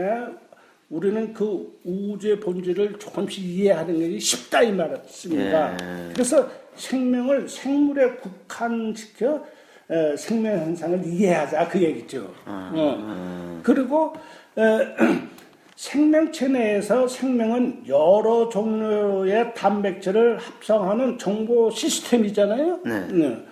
[0.90, 5.74] 우리는 그 우주의 본질을 조금씩 이해하는 것이 쉽다 이 말입니다.
[5.74, 6.14] 예.
[6.14, 9.46] 그래서 생명을 생물에 국한시켜
[9.90, 12.34] 에, 생명 현상을 이해하자 그 얘기죠.
[12.46, 12.98] 아, 어.
[13.00, 13.60] 아.
[13.64, 14.14] 그리고
[14.58, 14.62] 에,
[15.82, 22.82] 생명체 내에서 생명은 여러 종류의 단백질을 합성하는 정보 시스템이잖아요.
[22.86, 23.08] 네.
[23.08, 23.46] 네.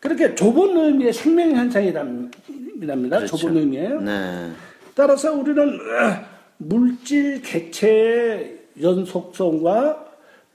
[0.00, 3.18] 그렇게 좁은 의미의 생명 현상이랍니다.
[3.18, 3.36] 그렇죠.
[3.36, 4.00] 좁은 의미예요.
[4.00, 4.50] 네.
[4.96, 5.78] 따라서 우리는
[6.56, 10.04] 물질 객체의 연속성과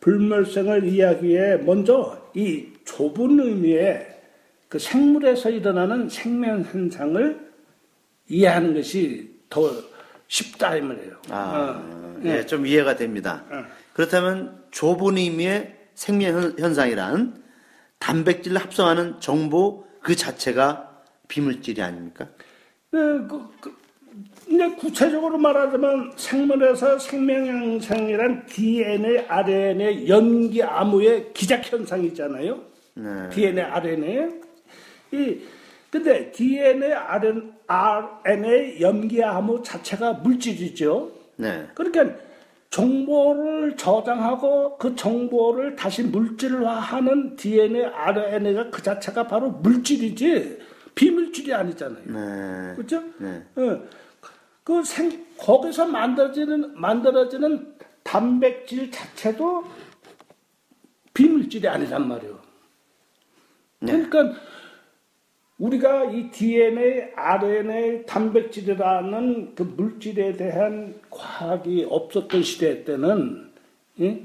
[0.01, 4.07] 불멸성을 이해하기 위해 먼저 이 좁은 의미의
[4.67, 7.39] 그 생물에서 일어나는 생명 현상을
[8.27, 9.71] 이해하는 것이 더
[10.33, 11.11] 쉽다 이 말이에요.
[11.29, 12.45] 아, 어, 예, 네.
[12.47, 13.43] 좀 이해가 됩니다.
[13.51, 13.63] 어.
[13.93, 17.43] 그렇다면 좁은 의미의 생명 현상이란
[17.99, 22.25] 단백질을 합성하는 정보 그 자체가 비물질이 아닙니까?
[22.89, 23.77] 네, 그, 그,
[24.47, 32.59] 이제 구체적으로 말하자면 생물에서 생명 현상이란 DNA, RNA 연기 암호의 기작 현상이잖아요.
[32.95, 33.29] 네.
[33.29, 34.29] DNA, RNA.
[35.11, 35.41] 이
[35.93, 36.91] 근데 DNA,
[37.67, 41.11] RNA 연기 암호 자체가 물질이죠.
[41.35, 41.67] 네.
[41.75, 42.17] 그러니까
[42.71, 50.57] 정보를 저장하고 그 정보를 다시 물질화하는 DNA, RNA가 그 자체가 바로 물질이지
[50.95, 52.05] 비물질이 아니잖아요.
[52.05, 52.75] 네.
[52.75, 53.03] 그렇죠?
[53.19, 53.43] 네.
[53.53, 53.81] 네.
[54.63, 59.63] 그 생, 거기서 만들어지는 만들어지는 단백질 자체도
[61.13, 62.39] 비물질이 아니란 말이에요.
[63.81, 63.91] 네.
[63.91, 64.41] 그러니까
[65.63, 73.49] 우리가 이 DNA, RNA, 단백질이라는 그 물질에 대한 과학이 없었던 시대 때는
[73.97, 74.19] 이,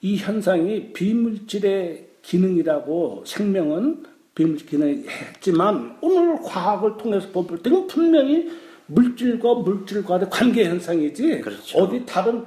[0.00, 8.50] 이 현상이 비물질의 기능이라고 생명은 비물질 기능이 했지만 오늘 과학을 통해서 볼 때는 분명히
[8.86, 11.78] 물질과 물질과의 관계 현상이지 그렇죠.
[11.78, 12.46] 어디 다른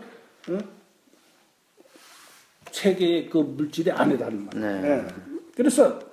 [0.50, 0.58] 어?
[2.72, 4.82] 세계의 그 물질이 아니라는 말이에요.
[4.82, 4.82] 네.
[4.82, 5.08] 네.
[5.56, 6.11] 그래서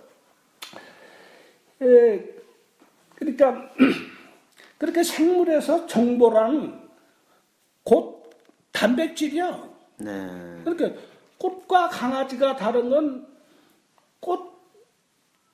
[1.83, 2.25] 에,
[3.17, 3.71] 그러니까
[4.79, 6.89] 그렇게 생물에서 정보란
[7.83, 8.31] 곧
[8.73, 9.69] 단백질이야.
[9.99, 10.61] 네.
[10.65, 11.01] 그러니까
[11.39, 13.39] 꽃과 강아지가 다른 건
[14.21, 14.59] 꽃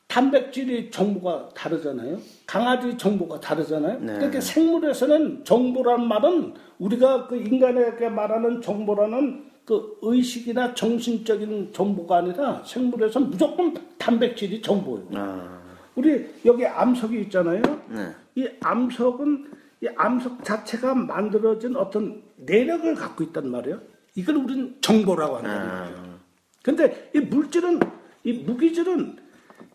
[0.08, 2.18] 단백질이 정보가 다르잖아요.
[2.46, 3.98] 강아지 정보가 다르잖아요.
[4.00, 4.14] 네.
[4.14, 13.20] 그러니까 생물에서는 정보란 말은 우리가 그 인간에게 말하는 정보라는 그 의식이나 정신적인 정보가 아니라 생물에서
[13.20, 15.08] 무조건 단백질이 정보예요.
[15.14, 15.63] 아.
[15.94, 17.62] 우리 여기 암석이 있잖아요.
[17.88, 18.14] 네.
[18.34, 19.50] 이 암석은
[19.82, 23.80] 이 암석 자체가 만들어진 어떤 내력을 갖고 있단 말이에요.
[24.14, 25.84] 이걸 우리는 정보라고 하는 아.
[25.84, 26.18] 거죠.
[26.62, 27.80] 근데 이 물질은
[28.24, 29.16] 이 무기질은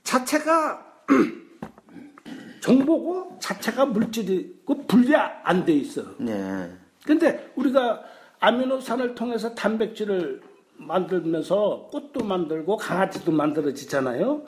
[0.03, 0.85] 자체가
[2.61, 6.03] 정보고 자체가 물질이고 분리 안 돼 있어.
[6.17, 6.69] 네.
[7.05, 8.01] 근데 우리가
[8.39, 10.41] 아미노산을 통해서 단백질을
[10.77, 14.43] 만들면서 꽃도 만들고 강아지도 만들어지잖아요.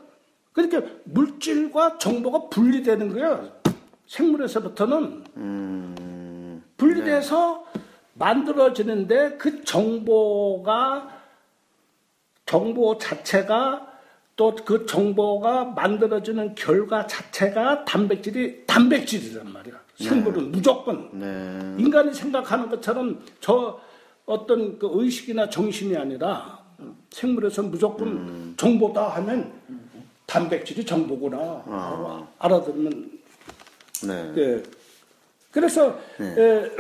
[0.54, 3.50] 그러니까 물질과 정보가 분리되는 거야.
[4.08, 7.82] 생물에서부터는 음, 분리돼서 네.
[8.14, 11.22] 만들어지는데 그 정보가
[12.46, 13.88] 정보 자체가
[14.36, 19.80] 또 그 정보가 만들어지는 결과 자체가 단백질이 단백질이란 말이야.
[19.96, 20.50] 생물은 네.
[20.50, 21.76] 무조건 네.
[21.78, 23.80] 인간이 생각하는 것처럼 저
[24.26, 26.60] 어떤 그 의식이나 정신이 아니라
[27.12, 28.54] 생물에서 무조건 음.
[28.58, 29.52] 정보다 하면
[30.32, 32.28] 단백질이 정보구나 아.
[32.40, 33.20] 알아듣는.
[34.08, 34.32] 네.
[34.34, 34.64] 네.
[35.52, 36.36] 그래서 네.
[36.40, 36.72] 에,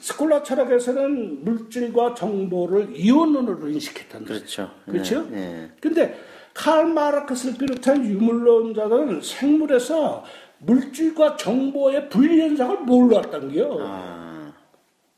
[0.00, 4.70] 스콜라 철학에서는 물질과 정보를 이원론으로 인식했다는 그렇죠.
[4.86, 5.22] 그렇죠?
[5.22, 5.30] 네.
[5.30, 5.70] 네.
[5.80, 6.16] 근데
[6.54, 10.24] 칼 마르크스를 비롯한 유물론자들은 생물에서
[10.58, 13.76] 물질과 정보의 분리 현상을 몰랐던 게요.
[13.80, 14.52] 아.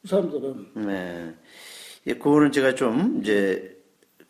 [0.02, 0.66] 이 사람들은.
[0.76, 1.34] 네.
[2.06, 3.71] 예, 그거는 제가 좀 이제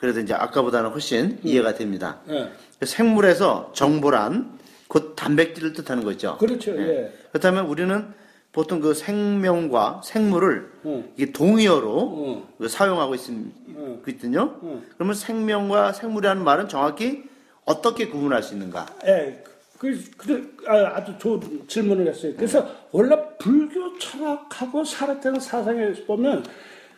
[0.02, 1.38] 그래도 이제 아까보다는 훨씬 음.
[1.44, 2.18] 이해가 됩니다.
[2.26, 2.50] 네.
[2.82, 6.38] 생물에서 정보란 곧 단백질을 뜻하는 거죠.
[6.38, 6.72] 그렇죠.
[6.76, 6.88] 예.
[6.88, 7.12] 예.
[7.30, 8.12] 그렇다면 우리는
[8.50, 11.12] 보통 그 생명과 생물을 응.
[11.16, 12.68] 이게 동의어로 응.
[12.68, 14.58] 사용하고 있거든요.
[14.64, 14.82] 응.
[14.96, 17.22] 그러면 생명과 생물이라는 말은 정확히
[17.64, 18.86] 어떻게 구분할 수 있는가?
[19.06, 19.40] 예,
[19.78, 22.32] 그, 그, 아, 아주 좋은 질문을 했어요.
[22.36, 26.44] 그래서 원래 불교 철학하고 살았다는 사상에 보면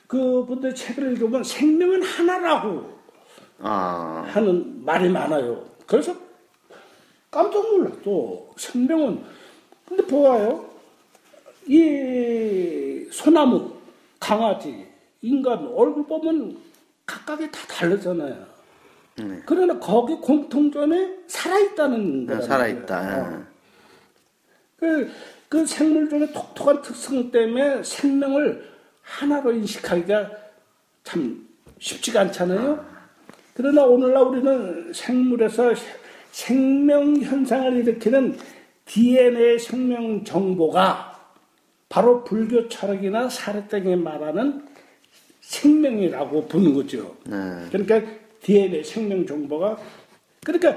[0.06, 2.93] 그분들 책을 읽으면 생명은 하나라고
[3.64, 4.24] 아.
[4.28, 5.64] 하는 말이 많아요.
[5.86, 6.14] 그래서
[7.30, 8.46] 깜짝 놀랐어.
[8.56, 9.24] 생명은
[9.88, 10.64] 근데 보아요.
[11.66, 13.72] 이 소나무,
[14.20, 14.86] 강아지,
[15.22, 16.58] 인간 얼굴 보면
[17.06, 18.46] 각각이 다 다르잖아요.
[19.16, 19.42] 네.
[19.46, 23.20] 그러나 거기 공통점에 살아있다는 네, 살아있다.
[23.20, 23.44] 어.
[24.76, 25.10] 그,
[25.48, 28.70] 그 생물 중에 독특한 특성 때문에 생명을
[29.02, 30.30] 하나로 인식하기가
[31.04, 31.48] 참
[31.78, 32.93] 쉽지가 않잖아요.
[33.54, 35.72] 그러나 오늘날 우리는 생물에서
[36.32, 38.36] 생명 현상을 일으키는
[38.84, 41.14] DNA 생명 정보가
[41.88, 44.66] 바로 불교 철학이나 사례등에 말하는
[45.40, 47.16] 생명이라고 보는 거죠.
[47.24, 47.36] 네.
[47.70, 48.02] 그러니까
[48.42, 49.78] DNA 생명 정보가
[50.44, 50.76] 그러니까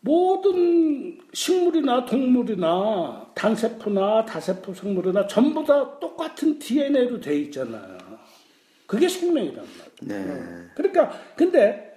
[0.00, 7.98] 모든 식물이나 동물이나 단세포나 다세포 생물이나 전부 다 똑같은 DNA로 돼 있잖아요.
[8.86, 10.26] 그게 생명이란 말이에요.
[10.26, 10.66] 네.
[10.74, 11.91] 그러니까 근데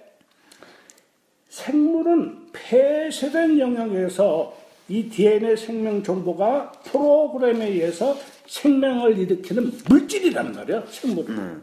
[1.56, 4.54] 생물은 폐쇄된 영역에서
[4.88, 8.16] 이 DNA 생명 정보가 프로그램에 의해서
[8.46, 11.38] 생명을 일으키는 물질이란 말이야, 생물은.
[11.38, 11.62] 음.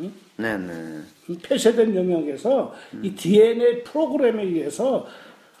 [0.00, 0.12] 응?
[0.36, 1.00] 네, 네.
[1.42, 3.04] 폐쇄된 영역에서 음.
[3.04, 5.06] 이 DNA 프로그램에 의해서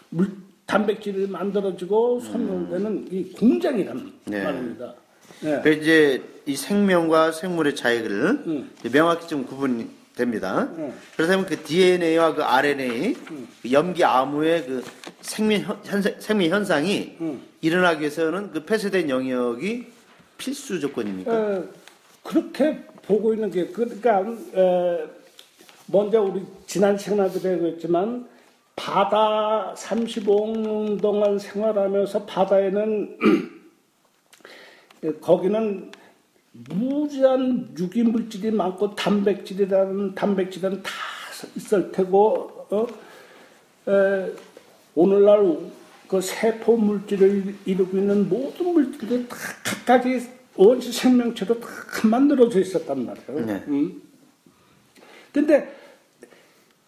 [0.08, 0.30] 물,
[0.66, 3.08] 단백질이 만들어지고 선물되는 음.
[3.10, 4.44] 이 공장이란 네.
[4.44, 4.94] 말입니다.
[5.42, 5.60] 네.
[5.62, 8.70] 그 이제 이 생명과 생물의 차이를 음.
[8.92, 10.68] 명확히 좀 구분이 됩니다.
[10.78, 10.92] 음.
[11.16, 13.48] 그렇다면 그 DNA와 그 RNA, 음.
[13.62, 14.84] 그 염기 암호의 그
[15.20, 17.42] 생명 현, 생명 현상이 음.
[17.60, 19.86] 일어나기 위해서는 그 폐쇄된 영역이
[20.38, 21.32] 필수 조건입니까?
[21.32, 21.64] 어,
[22.22, 24.24] 그렇게 보고 있는 게 그러니까
[24.54, 25.04] 에,
[25.86, 28.26] 먼저 우리 지난 시간에도 배웠지만
[28.76, 33.18] 바다 35년 동안 생활하면서 바다에는
[35.20, 35.92] 거기는
[36.54, 40.90] 무지한 유기 물질이 많고 단백질이라는 단백질은 다
[41.56, 42.86] 있을 테고 어?
[43.90, 44.32] 에,
[44.94, 45.58] 오늘날
[46.06, 50.22] 그 세포 물질을 이루고 있는 모든 물질들이 다 각각의
[50.54, 51.68] 원시 생명체로 다
[52.04, 53.46] 만들어져 있었단 말이에요.
[53.46, 53.64] 네.
[53.66, 54.00] 음.
[55.32, 55.74] 근데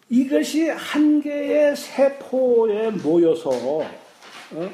[0.09, 4.71] 이것이 한 개의 세포에 모여서 어?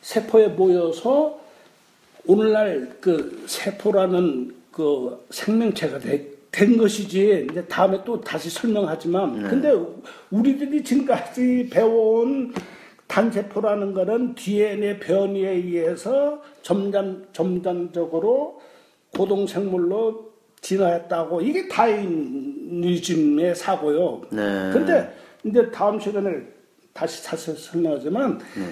[0.00, 1.43] 세포에 모여서
[2.26, 9.48] 오늘날 그 세포라는 그 생명체가 되, 된 것이지 이제 다음에 또 다시 설명하지만 네.
[9.48, 9.72] 근데
[10.30, 12.54] 우리들이 지금까지 배워온
[13.06, 18.60] 단세포라는 것은 DNA 변이에 의해서 점점 점점적으로
[19.16, 24.22] 고동생물로 진화했다고 이게 다이니즘의 사고요.
[24.30, 24.70] 네.
[24.72, 26.40] 근데 이제 다음 시간에
[26.94, 28.64] 다시 자세히 설명하지만 네.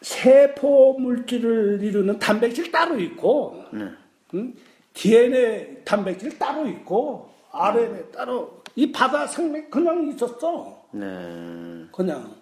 [0.00, 3.88] 세포 물질을 이루는 단백질 따로 있고 네.
[4.34, 4.54] 응?
[4.94, 10.86] DNA 단백질 따로 있고 RNA 따로 이 바다 생명 그냥 있었어.
[10.92, 11.04] 네.
[11.92, 12.34] 그냥.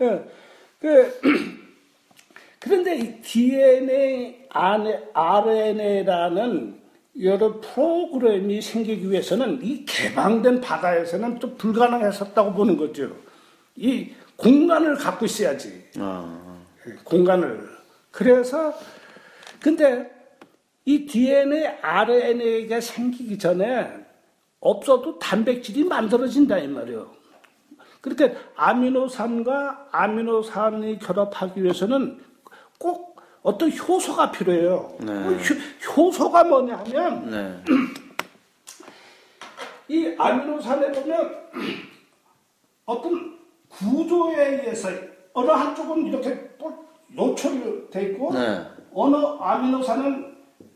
[0.00, 0.24] 예.
[0.78, 1.20] 그
[2.60, 6.80] 그런데 이 DNA 안에 RNA라는
[7.22, 13.16] 여러 프로그램이 생기기 위해서는 이 개방된 바다에서는 좀 불가능했었다고 보는 거죠.
[13.76, 15.90] 이 공간을 갖고 있어야지.
[15.98, 16.58] 아.
[17.04, 17.68] 공간을.
[18.10, 18.74] 그래서
[19.60, 20.10] 근데
[20.84, 24.04] 이 DNA, RNA가 생기기 전에
[24.60, 27.10] 없어도 단백질이 만들어진다 이 말이에요.
[28.00, 32.22] 그렇게 아미노산과 아미노산이 결합하기 위해서는
[32.78, 34.96] 꼭 어떤 효소가 필요해요.
[35.00, 35.38] 네.
[35.96, 37.64] 효, 소가 뭐냐면 네.
[39.88, 41.44] 이 아미노산에 보면
[42.84, 43.33] 어떤
[43.78, 44.88] 구조에 의해서
[45.32, 46.50] 어느 한쪽은 이렇게
[47.08, 48.62] 노출돼 있고 네.
[48.92, 50.34] 어느 아미노산은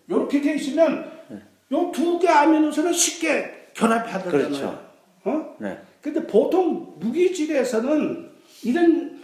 [0.09, 1.43] 이렇게 돼 있으면 네.
[1.71, 4.31] 요두 개 아미노산은 쉽게 결합하잖아요.
[4.31, 4.89] 그렇죠.
[5.25, 5.57] 어?
[5.59, 5.79] 네.
[6.01, 8.31] 근데 보통 무기질에서는
[8.65, 9.23] 이런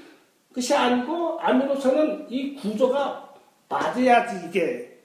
[0.55, 3.35] 것이 아니고 아미노산은 이 구조가
[3.69, 4.99] 맞아야지 이게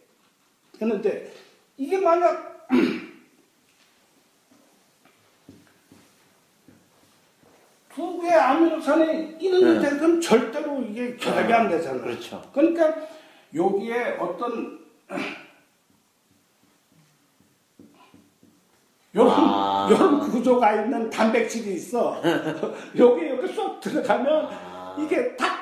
[0.82, 1.32] 했는데
[1.78, 2.49] 이게 만약
[8.00, 9.98] 두 개의 아미노산이 있는데 네.
[9.98, 12.02] 그럼 절대로 이게 결합이 안 되잖아요.
[12.02, 12.42] 그렇죠.
[12.54, 12.96] 그러니까
[13.54, 14.80] 여기에 어떤
[19.14, 19.90] 요런, 아.
[19.92, 22.22] 요런 구조가 있는 단백질이 있어.
[22.96, 24.96] 여기 여기 쏙 들어가면 아.
[24.98, 25.60] 이게 딱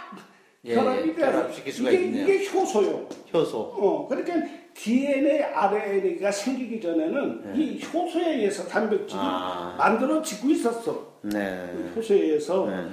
[0.63, 1.21] 예, 결합이 예, 돼.
[1.21, 2.23] 결합시킬 수가 이게, 있네요.
[2.23, 3.09] 이게 효소요.
[3.33, 3.59] 효소.
[3.59, 4.35] 어, 그러니까
[4.77, 7.53] DNA, RNA가 생기기 전에는 네.
[7.57, 9.75] 이 효소에 의해서 단백질이 아.
[9.77, 11.13] 만들어지고 있었어.
[11.23, 11.67] 네.
[11.95, 12.67] 효소에 의해서.
[12.67, 12.87] 네.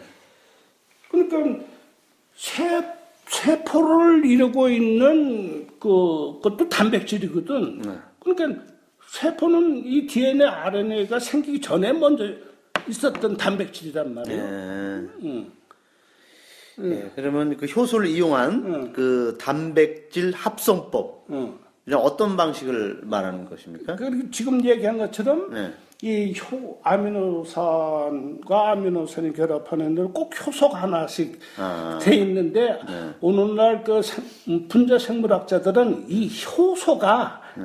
[1.10, 1.64] 그러니까
[2.34, 2.82] 세,
[3.26, 7.82] 세포를 이루고 있는 그, 것도 단백질이거든.
[7.82, 7.98] 네.
[8.20, 8.62] 그러니까
[9.08, 12.24] 세포는 이 DNA, RNA가 생기기 전에 먼저
[12.88, 14.42] 있었던 단백질이란 말이에요.
[14.42, 15.08] 네.
[15.22, 15.52] 응.
[16.76, 18.92] 네, 그러면 그 효소를 이용한 응.
[18.92, 21.26] 그 단백질 합성법.
[21.30, 21.63] 응.
[21.92, 23.96] 어떤 방식을 말하는 것입니까?
[23.96, 25.72] 그 지금 얘기한 것처럼 네.
[26.02, 31.98] 이 효, 아미노산과 아미노산이 결합하는 데는 꼭 효소가 하나씩 아.
[32.00, 33.14] 돼 있는데 네.
[33.20, 37.64] 오늘날 그 생, 분자 생물학자들은 이 효소가 네.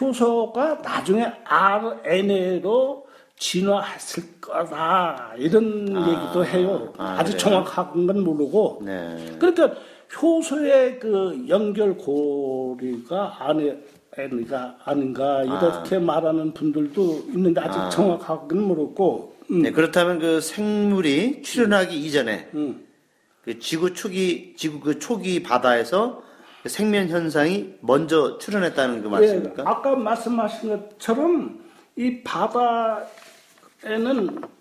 [0.00, 6.08] 효소가 나중에 RNA로 진화했을 거다 이런 아.
[6.08, 6.92] 얘기도 해요.
[6.98, 8.82] 아, 주 정확한 건 모르고.
[8.84, 9.36] 네.
[9.38, 9.74] 그러니까
[10.16, 13.78] 효소의 그 연결고리가 안에
[14.16, 16.00] 애가 아닌가 이렇게 아.
[16.00, 17.88] 말하는 분들도 있는데 아직 아.
[17.88, 19.36] 정확하게는 모르고.
[19.50, 19.62] 음.
[19.62, 22.84] 네, 그렇다면 그 생물이 출현하기 이전에 음.
[23.42, 26.22] 그 지구 초기 지구 그 초기 바다에서
[26.62, 29.62] 그 생명 현상이 먼저 출현했다는 그 예, 말씀입니까?
[29.62, 31.60] 예, 아까 말씀하신 것처럼
[31.96, 33.08] 이 바다에는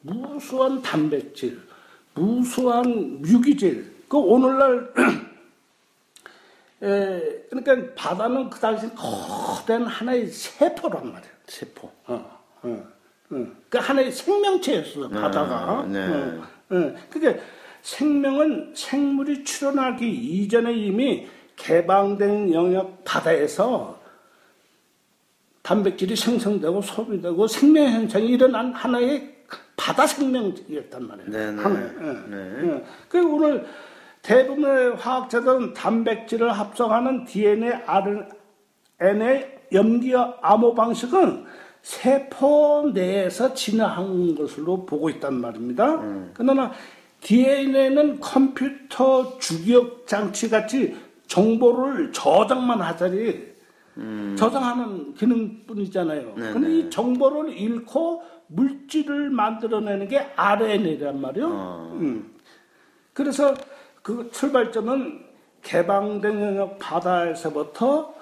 [0.01, 1.59] 무수한 단백질,
[2.13, 4.93] 무수한 유기질, 그 오늘날
[6.83, 11.31] 에, 그러니까 바다는 그 당시 거대한 하나의 세포란 말이야.
[11.47, 11.91] 세포.
[12.05, 12.87] 어, 어,
[13.31, 13.47] 어.
[13.69, 15.85] 그 하나의 생명체였어, 바다가.
[15.87, 16.07] 네.
[16.07, 16.93] 어, 어.
[17.09, 17.43] 그러니까
[17.81, 23.99] 생명은 생물이 출현하기 이전에 이미 개방된 영역 바다에서
[25.63, 29.35] 단백질이 생성되고 소비되고 생명 현상이 일어난 하나의
[29.75, 31.31] 바다 생명이었단 말이에요.
[31.31, 31.51] 네네.
[31.51, 31.61] 네.
[31.61, 31.93] 하나의.
[32.27, 32.61] 네.
[32.61, 32.85] 네.
[33.09, 33.65] 그 오늘
[34.27, 37.71] 대부분의 화학자들은 단백질을 합성하는 DNA,
[38.99, 41.45] N의 염기 암호 방식은
[41.81, 45.95] 세포 내에서 진화한 것으로 보고 있단 말입니다.
[46.01, 46.31] 음.
[46.33, 46.73] 그러나
[47.21, 50.97] DNA는 컴퓨터 주기억 장치 같이
[51.27, 53.47] 정보를 저장만 하자니
[53.95, 54.35] 음.
[54.37, 56.35] 저장하는 기능뿐이잖아요.
[56.35, 56.51] 네네.
[56.51, 61.49] 근데 이 정보를 잃고 물질을 만들어내는 게 RNA란 말이요.
[61.49, 61.97] 어.
[62.01, 62.33] 음.
[63.13, 63.55] 그래서
[64.07, 65.19] 그 출발점은
[65.63, 68.15] 개방된 영역 바다에서부터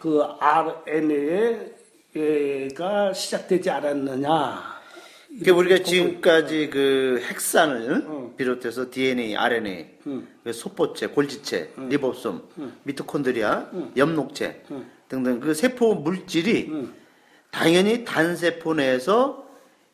[0.00, 1.62] 그 RNA가
[3.12, 4.60] 시작되지 않았느냐.
[5.28, 8.34] 그러니까 우리가 지금까지 그 핵산을 어.
[8.36, 10.26] 비롯해서 DNA, RNA, 응.
[10.42, 11.88] 그 소포체, 골지체, 응.
[11.90, 12.72] 리보솜, 응.
[12.82, 14.64] 미토콘드리아, 엽록체
[15.08, 16.88] 등등 그 세포 물질이
[17.52, 19.47] 당연히 단세포 내에서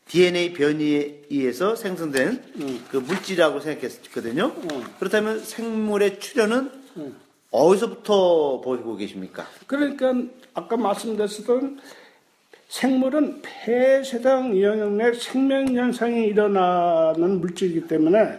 [0.07, 2.43] DNA 변이에 의해서 생성된
[2.91, 4.55] 그 물질이라고 생각했거든요.
[4.99, 6.71] 그렇다면 생물의 출현은
[7.51, 9.47] 어디서부터 보고 계십니까?
[9.67, 10.13] 그러니까
[10.55, 11.81] 아까 말씀드렸던
[12.69, 18.39] 생물은 폐쇄된 영역 내 생명 현상이 일어나는 물질이기 때문에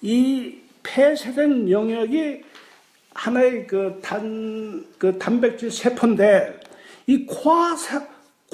[0.00, 2.42] 이 폐쇄된 영역이
[3.12, 6.60] 하나의 그 단, 그 단백질 세포인데
[7.06, 7.98] 이 코아 세,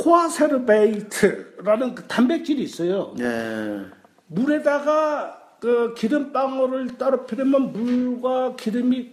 [0.01, 3.15] 코아세르베이트라는 그 단백질이 있어요.
[3.19, 3.83] 네.
[4.29, 9.11] 물에다가 그 기름방울을 떨어뜨리면 물과 기름이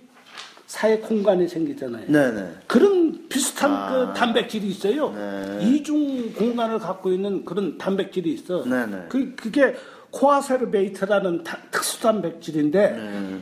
[0.65, 2.07] 사이 공간이 생기잖아요.
[2.07, 2.55] 네네.
[2.67, 3.89] 그런 비슷한 아.
[3.89, 5.11] 그 단백질이 있어요.
[5.13, 5.59] 네.
[5.61, 8.63] 이중 공간을 갖고 있는 그런 단백질이 있어.
[8.63, 9.05] 네네.
[9.09, 9.75] 그, 그게
[10.11, 13.39] 코아세르베이트라는 다, 특수 단백질인데 네.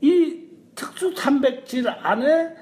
[0.00, 0.40] 이
[0.74, 2.54] 특수 단백질 안에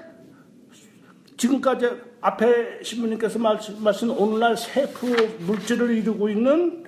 [1.37, 5.07] 지금까지 앞에 신부님께서 말씀하신 오늘날 세포
[5.39, 6.83] 물질을 이루고 있는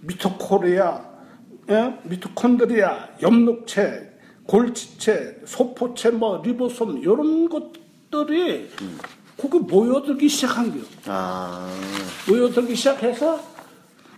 [0.00, 1.00] 미토콘드리아,
[1.70, 1.98] 예?
[2.02, 4.12] 미토콘드리아, 엽록체,
[4.46, 8.98] 골지체, 소포체, 뭐 리보솜 이런 것들이 음.
[9.38, 10.82] 거기 모여들기 시작한 거요.
[11.06, 11.68] 아.
[12.28, 13.40] 모여들기 시작해서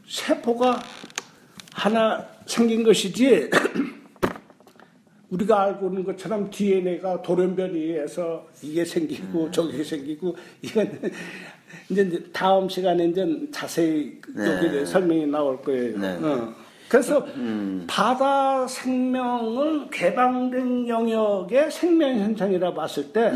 [0.08, 0.80] 세포가
[1.72, 3.50] 하나 생긴 것이지
[5.36, 9.52] 우리가 알고 있는 것처럼 DNA가 돌연변이에서 이게 생기고 음.
[9.52, 11.00] 저게 생기고 이건
[11.90, 14.84] 이제 다음 시간에 이제 자세히 네.
[14.84, 15.98] 설명이 나올 거예요.
[15.98, 16.08] 네.
[16.22, 16.54] 어.
[16.88, 17.84] 그래서 음.
[17.88, 23.34] 바다 생명을 개방된 영역의 생명 현상이라 봤을 때 이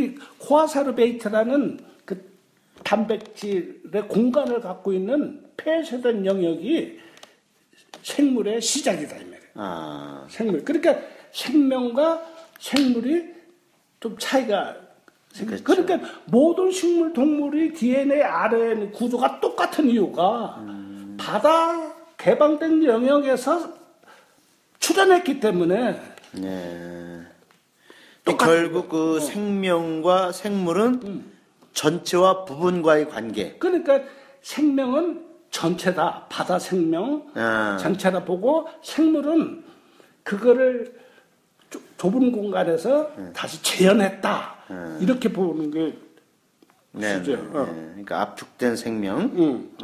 [0.00, 0.14] 네.
[0.38, 2.30] 코아세르베이트라는 그
[2.82, 6.98] 단백질의 공간을 갖고 있는 폐쇄된 영역이
[8.02, 9.40] 생물의 시작이다 이 말이에요.
[9.54, 10.26] 아.
[10.28, 10.64] 생물.
[10.64, 10.98] 그러니까
[11.32, 12.22] 생명과
[12.58, 13.34] 생물이
[14.00, 14.76] 좀 차이가
[15.38, 15.62] 그렇죠.
[15.64, 21.16] 그러니까 모든 식물 동물이 DNA, RNA 구조가 똑같은 이유가 음.
[21.18, 23.74] 바다 개방된 영역에서
[24.80, 26.00] 출현했기 때문에
[26.32, 27.20] 네.
[28.38, 29.20] 결국 그 어.
[29.20, 31.32] 생명과 생물은 음.
[31.72, 33.56] 전체와 부분과의 관계.
[33.58, 34.00] 그러니까
[34.42, 36.26] 생명은 전체다.
[36.28, 37.76] 바다 생명 아.
[37.80, 39.64] 전체다 보고 생물은
[40.22, 40.99] 그거를
[42.00, 43.30] 좁은 공간에서 음.
[43.36, 44.56] 다시 재현했다.
[44.70, 44.98] 음.
[45.02, 45.98] 이렇게 보는 게
[46.92, 47.66] 네, 네, 어.
[47.66, 47.88] 네.
[47.90, 49.20] 그러니까 압축된 생명.
[49.20, 49.76] 음.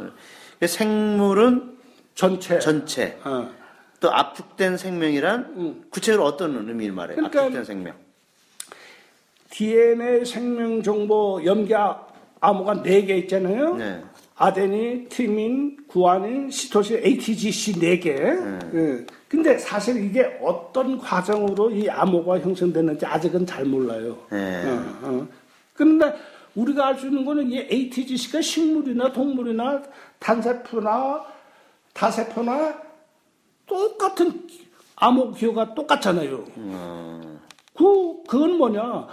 [0.65, 1.77] 생물은
[2.15, 2.57] 전체.
[2.57, 3.19] 전체.
[3.23, 3.51] 어.
[3.99, 5.85] 또 압축된 생명이란 음.
[5.91, 7.17] 구체적으로 어떤 의미를 말해요?
[7.17, 7.93] 그러니까 압축된 생명.
[9.51, 13.77] DNA 생명 정보 염기 암호가 아, 4개 있잖아요.
[14.37, 14.43] 네.
[14.45, 18.03] 아데닌, 티민, 구아닌, 시토신, ATGC 4개.
[18.15, 18.59] 네.
[18.71, 19.05] 네.
[19.27, 24.17] 근데 사실 이게 어떤 과정으로 이 암호가 형성됐는지 아직은 잘 몰라요.
[24.31, 24.63] 네.
[24.65, 25.27] 어, 어.
[25.73, 26.13] 근데
[26.55, 29.81] 우리가 알 수 있는 거는 이 ATGC가 식물이나 동물이나
[30.19, 31.25] 단세포나
[31.93, 32.81] 다세포나
[33.65, 34.47] 똑같은
[34.95, 36.45] 암호 기호가 똑같잖아요.
[36.57, 37.39] 음.
[37.75, 39.07] 그, 그건 뭐냐.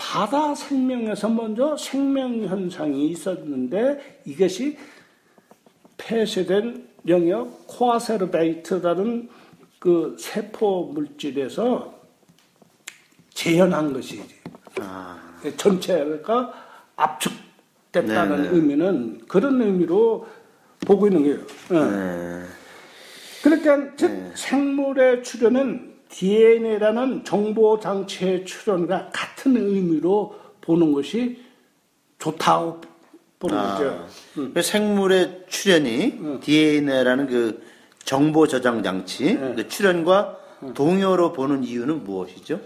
[0.00, 4.78] 바다 생명에서 먼저 생명 현상이 있었는데 이것이
[5.98, 9.28] 폐쇄된 영역 코아세르베이트라는
[9.78, 11.94] 그 세포 물질에서
[13.34, 14.24] 재현한 것이지.
[14.80, 15.18] 아.
[15.58, 16.52] 전체가
[16.96, 18.48] 압축됐다는 네네.
[18.56, 20.26] 의미는 그런 의미로
[20.86, 21.38] 보고 있는 거예요.
[21.78, 21.90] 어.
[21.90, 22.44] 네.
[23.42, 24.32] 그러니까 즉 네.
[24.34, 31.42] 생물의 출현은 DNA라는 정보 장치의 출현과 같은 의미로 보는 것이
[32.18, 32.80] 좋다고
[33.38, 34.06] 보는 아, 거죠.
[34.38, 34.54] 음.
[34.60, 36.40] 생물의 출현이 음.
[36.40, 37.62] DNA라는 그
[38.04, 39.54] 정보 저장 장치 네.
[39.54, 40.74] 그 출현과 음.
[40.74, 42.60] 동요로 보는 이유는 무엇이죠?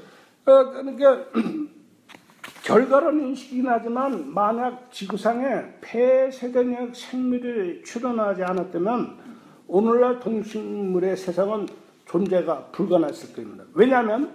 [0.46, 1.26] 어, 그러니까
[2.64, 9.18] 결과론 인식이긴 하지만 만약 지구상에 폐세대력 생물이 출현하지 않았다면
[9.66, 11.66] 오늘날 동식물의 세상은
[12.06, 13.64] 존재가 불가능했을 겁니다.
[13.74, 14.34] 왜냐하면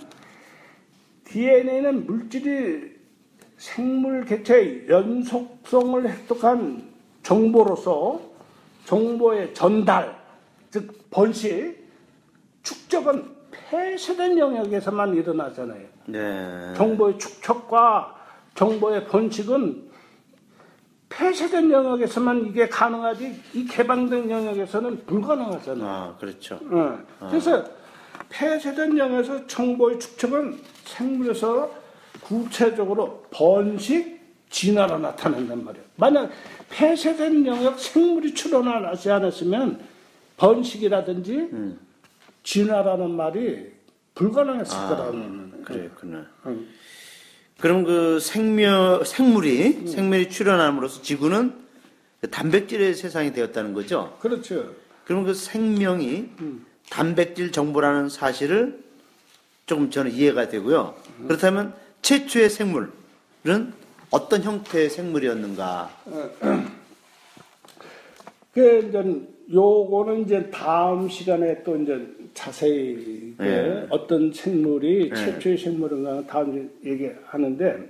[1.26, 2.98] DNA는 물질이
[3.58, 6.84] 생물 개체의 연속성을 획득한
[7.24, 8.22] 정보로서
[8.86, 10.18] 정보의 전달,
[10.72, 11.78] 즉 번식,
[12.64, 15.86] 축적은 폐쇄된 영역에서만 일어나잖아요.
[16.08, 16.74] 네.
[16.76, 18.16] 정보의 축적과
[18.56, 19.89] 정보의 번식은
[21.10, 25.90] 폐쇄된 영역에서만 이게 가능하지 이 개방된 영역에서는 불가능하잖아요.
[25.90, 26.60] 아, 그렇죠.
[26.70, 27.00] 어.
[27.30, 27.64] 그래서
[28.30, 31.72] 폐쇄된 영역에서 정보의 축적은 생물에서
[32.22, 35.86] 구체적으로 번식, 진화로 나타난단 말이에요.
[35.96, 36.30] 만약
[36.70, 39.80] 폐쇄된 영역 생물이 출현하지 않았으면
[40.38, 41.80] 번식이라든지 음.
[42.44, 43.72] 진화라는 말이
[44.16, 45.64] 불가능했을 아, 거라는.
[45.64, 46.26] 그랬구나.
[46.46, 46.68] 응.
[47.60, 51.54] 그럼 그 생명, 생물이, 생물이 출현함으로써 지구는
[52.22, 54.18] 그 단백질의 세상이 되었다는 거죠?
[54.22, 54.74] 그렇죠.
[55.06, 56.30] 그럼 그 생명이
[56.90, 58.84] 단백질 정보라는 사실을
[59.66, 60.96] 조금 저는 이해가 되고요.
[61.28, 62.92] 그렇다면 최초의 생물은
[64.10, 65.90] 어떤 형태의 생물이었는가?
[68.54, 69.04] 그 이제
[69.52, 72.00] 요거는 이제 다음 시간에 또 이제
[72.34, 73.88] 자세히 그 네.
[73.90, 75.16] 어떤 생물이 네.
[75.16, 77.90] 최초의 생물인가 다음 얘기하는데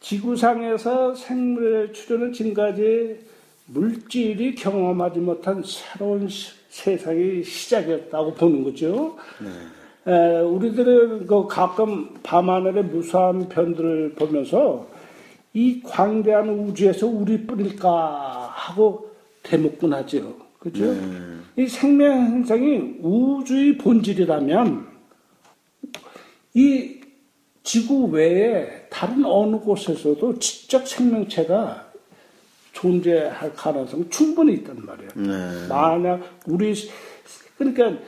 [0.00, 3.18] 지구상에서 생물의 출현은 지금까지
[3.66, 9.16] 물질이 경험하지 못한 새로운 시- 세상의 시작이었다고 보는 거죠.
[10.06, 14.86] 에, 우리들은 그 가끔 밤하늘의 무수한 변들을 보면서
[15.54, 19.10] 이 광대한 우주에서 우리뿐일까 하고
[19.42, 20.45] 대목군 하죠.
[20.66, 20.94] 그죠?
[21.56, 24.86] 이 생명 현상이 우주의 본질이라면
[26.54, 27.00] 이
[27.62, 31.86] 지구 외에 다른 어느 곳에서도 지적 생명체가
[32.72, 35.10] 존재할 가능성이 충분히 있단 말이에요.
[35.16, 35.68] 네.
[35.68, 36.74] 만약 우리
[37.56, 38.02] 그러니까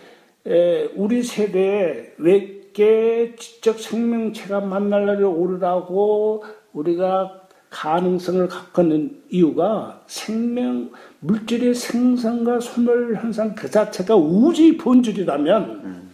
[0.46, 10.90] 에, 우리 세대에 외계 지적 생명체가 만날 날이 오르라고 우리가 가능성을 갖고 있는 이유가 생명
[11.20, 16.08] 물질의 생성과 소멸 현상 그 자체가 우주의 본질이라면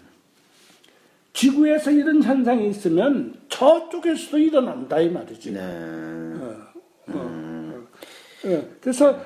[1.33, 5.53] 지구에서 이런 현상이 있으면 저쪽에서도 일어난다 이 말이지.
[5.53, 5.61] 네.
[8.47, 9.19] 예, 그래서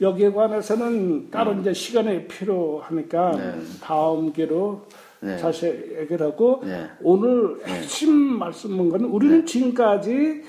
[0.00, 3.38] 여기에 관해서는 따로 이제 시간이 필요하니까
[3.80, 4.86] 다음 기로
[5.20, 5.36] 네.
[5.36, 6.88] 다시 얘기를 하고 네.
[7.00, 10.42] 오늘 핵심 말씀은 거는 우리는 지금까지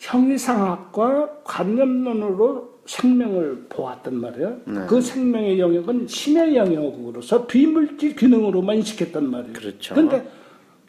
[0.00, 4.60] 형이상학과 관념론으로 생명을 보았단 말이에요.
[4.64, 4.86] 네.
[4.88, 9.52] 그 생명의 영역은 신의 영역으로서 비물질 기능으로만 인식했단 말이에요.
[9.52, 9.94] 그렇죠.
[9.94, 10.26] 근데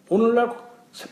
[0.09, 0.49] 오늘날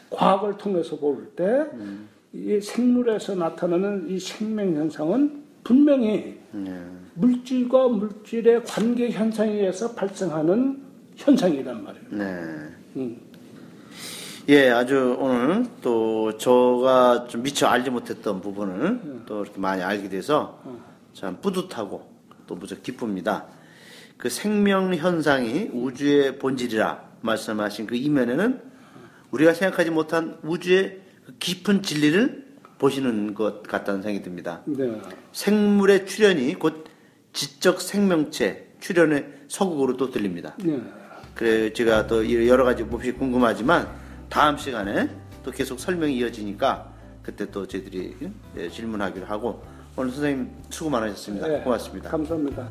[0.10, 6.82] 과학을 통해서 볼 때이 생물에서 나타나는 이 생명 현상은 분명히 네.
[7.16, 10.82] 물질과 물질의 관계 현상에 의해서 발생하는
[11.18, 12.06] 현상이란 말이에요.
[12.12, 12.26] 네.
[12.96, 13.29] 음.
[14.50, 20.60] 예, 아주 오늘 또 저가 좀 미처 알지 못했던 부분을 또 이렇게 많이 알게 돼서
[21.14, 22.12] 참 뿌듯하고
[22.48, 23.46] 또 무척 기쁩니다.
[24.18, 28.60] 그 생명 현상이 우주의 본질이라 말씀하신 그 이면에는
[29.30, 32.48] 우리가 생각하지 못한 우주의 그 깊은 진리를
[32.80, 34.64] 보시는 것 같다는 생각이 듭니다.
[34.66, 35.00] 네.
[35.32, 36.86] 생물의 출현이 곧
[37.34, 40.56] 지적 생명체 출현의 서국으로 또 들립니다.
[40.64, 40.82] 네.
[41.36, 45.10] 그래 제가 또 여러 가지 몹시 궁금하지만 다음 시간에
[45.44, 46.92] 또 계속 설명이 이어지니까
[47.24, 48.16] 그때 또 저희들이
[48.58, 49.64] 예, 질문하기로 하고
[49.96, 51.48] 오늘 선생님 수고 많으셨습니다.
[51.48, 51.62] 네.
[51.62, 52.10] 고맙습니다.
[52.10, 52.70] 감사합니다.